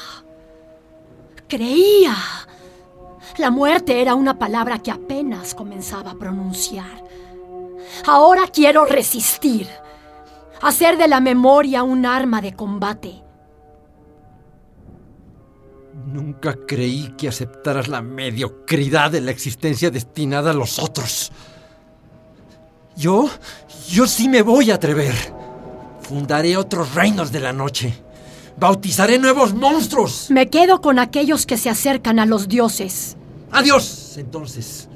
Creía. 1.48 2.14
La 3.38 3.50
muerte 3.50 4.02
era 4.02 4.14
una 4.14 4.38
palabra 4.38 4.78
que 4.80 4.90
apenas 4.90 5.54
comenzaba 5.54 6.10
a 6.10 6.18
pronunciar. 6.18 7.04
Ahora 8.06 8.48
quiero 8.52 8.84
resistir. 8.84 9.66
Hacer 10.60 10.98
de 10.98 11.08
la 11.08 11.20
memoria 11.20 11.82
un 11.82 12.04
arma 12.04 12.42
de 12.42 12.54
combate. 12.54 13.22
Nunca 16.06 16.56
creí 16.66 17.14
que 17.16 17.28
aceptaras 17.28 17.88
la 17.88 18.02
mediocridad 18.02 19.10
de 19.10 19.20
la 19.20 19.30
existencia 19.30 19.90
destinada 19.90 20.50
a 20.50 20.54
los 20.54 20.78
otros. 20.78 21.32
Yo, 22.96 23.30
yo 23.88 24.06
sí 24.06 24.28
me 24.28 24.42
voy 24.42 24.70
a 24.70 24.74
atrever. 24.74 25.14
Fundaré 26.02 26.56
otros 26.56 26.94
reinos 26.94 27.30
de 27.30 27.40
la 27.40 27.52
noche. 27.52 28.02
Bautizaré 28.58 29.20
nuevos 29.20 29.54
monstruos. 29.54 30.30
Me 30.30 30.50
quedo 30.50 30.80
con 30.80 30.98
aquellos 30.98 31.46
que 31.46 31.56
se 31.56 31.70
acercan 31.70 32.18
a 32.18 32.26
los 32.26 32.48
dioses. 32.48 33.16
Adiós, 33.52 34.16
entonces. 34.16 34.88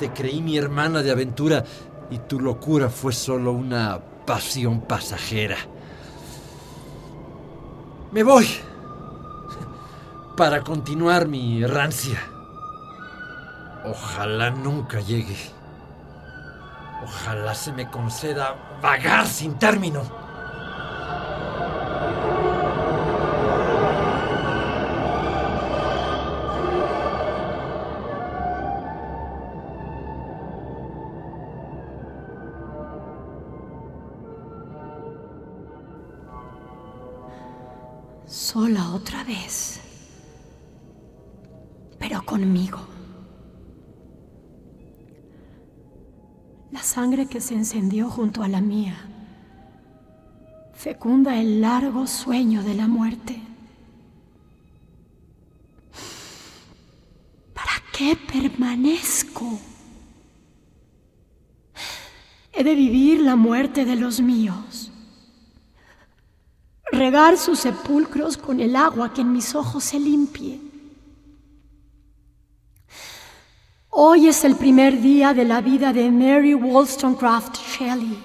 Te 0.00 0.12
creí 0.12 0.42
mi 0.42 0.56
hermana 0.56 1.02
de 1.02 1.12
aventura 1.12 1.64
y 2.10 2.18
tu 2.18 2.40
locura 2.40 2.88
fue 2.88 3.12
solo 3.12 3.52
una 3.52 4.00
pasión 4.26 4.80
pasajera. 4.80 5.56
Me 8.10 8.24
voy 8.24 8.48
para 10.36 10.62
continuar 10.62 11.28
mi 11.28 11.62
errancia. 11.62 12.18
Ojalá 13.84 14.50
nunca 14.50 15.00
llegue. 15.00 15.36
Ojalá 17.04 17.54
se 17.54 17.72
me 17.72 17.88
conceda 17.88 18.78
vagar 18.82 19.26
sin 19.26 19.54
término. 19.54 20.27
Sola 38.58 38.90
otra 38.92 39.22
vez 39.22 39.80
pero 41.96 42.24
conmigo. 42.24 42.80
La 46.72 46.82
sangre 46.82 47.26
que 47.26 47.40
se 47.40 47.54
encendió 47.54 48.10
junto 48.10 48.42
a 48.42 48.48
la 48.48 48.60
mía 48.60 48.96
fecunda 50.72 51.40
el 51.40 51.60
largo 51.60 52.08
sueño 52.08 52.64
de 52.64 52.74
la 52.74 52.88
muerte. 52.88 53.40
¿Para 57.54 57.74
qué 57.92 58.16
permanezco? 58.16 59.60
He 62.52 62.64
de 62.64 62.74
vivir 62.74 63.20
la 63.20 63.36
muerte 63.36 63.84
de 63.84 63.94
los 63.94 64.20
míos, 64.20 64.67
regar 66.98 67.38
sus 67.38 67.60
sepulcros 67.60 68.36
con 68.36 68.60
el 68.60 68.76
agua 68.76 69.12
que 69.14 69.20
en 69.22 69.32
mis 69.32 69.54
ojos 69.54 69.84
se 69.84 69.98
limpie 69.98 70.68
Hoy 74.00 74.28
es 74.28 74.44
el 74.44 74.54
primer 74.54 75.00
día 75.00 75.34
de 75.34 75.44
la 75.44 75.60
vida 75.60 75.92
de 75.92 76.08
Mary 76.08 76.54
Wollstonecraft 76.54 77.56
Shelley, 77.56 78.16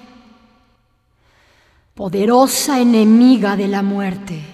poderosa 1.94 2.78
enemiga 2.78 3.56
de 3.56 3.66
la 3.66 3.82
muerte. 3.82 4.53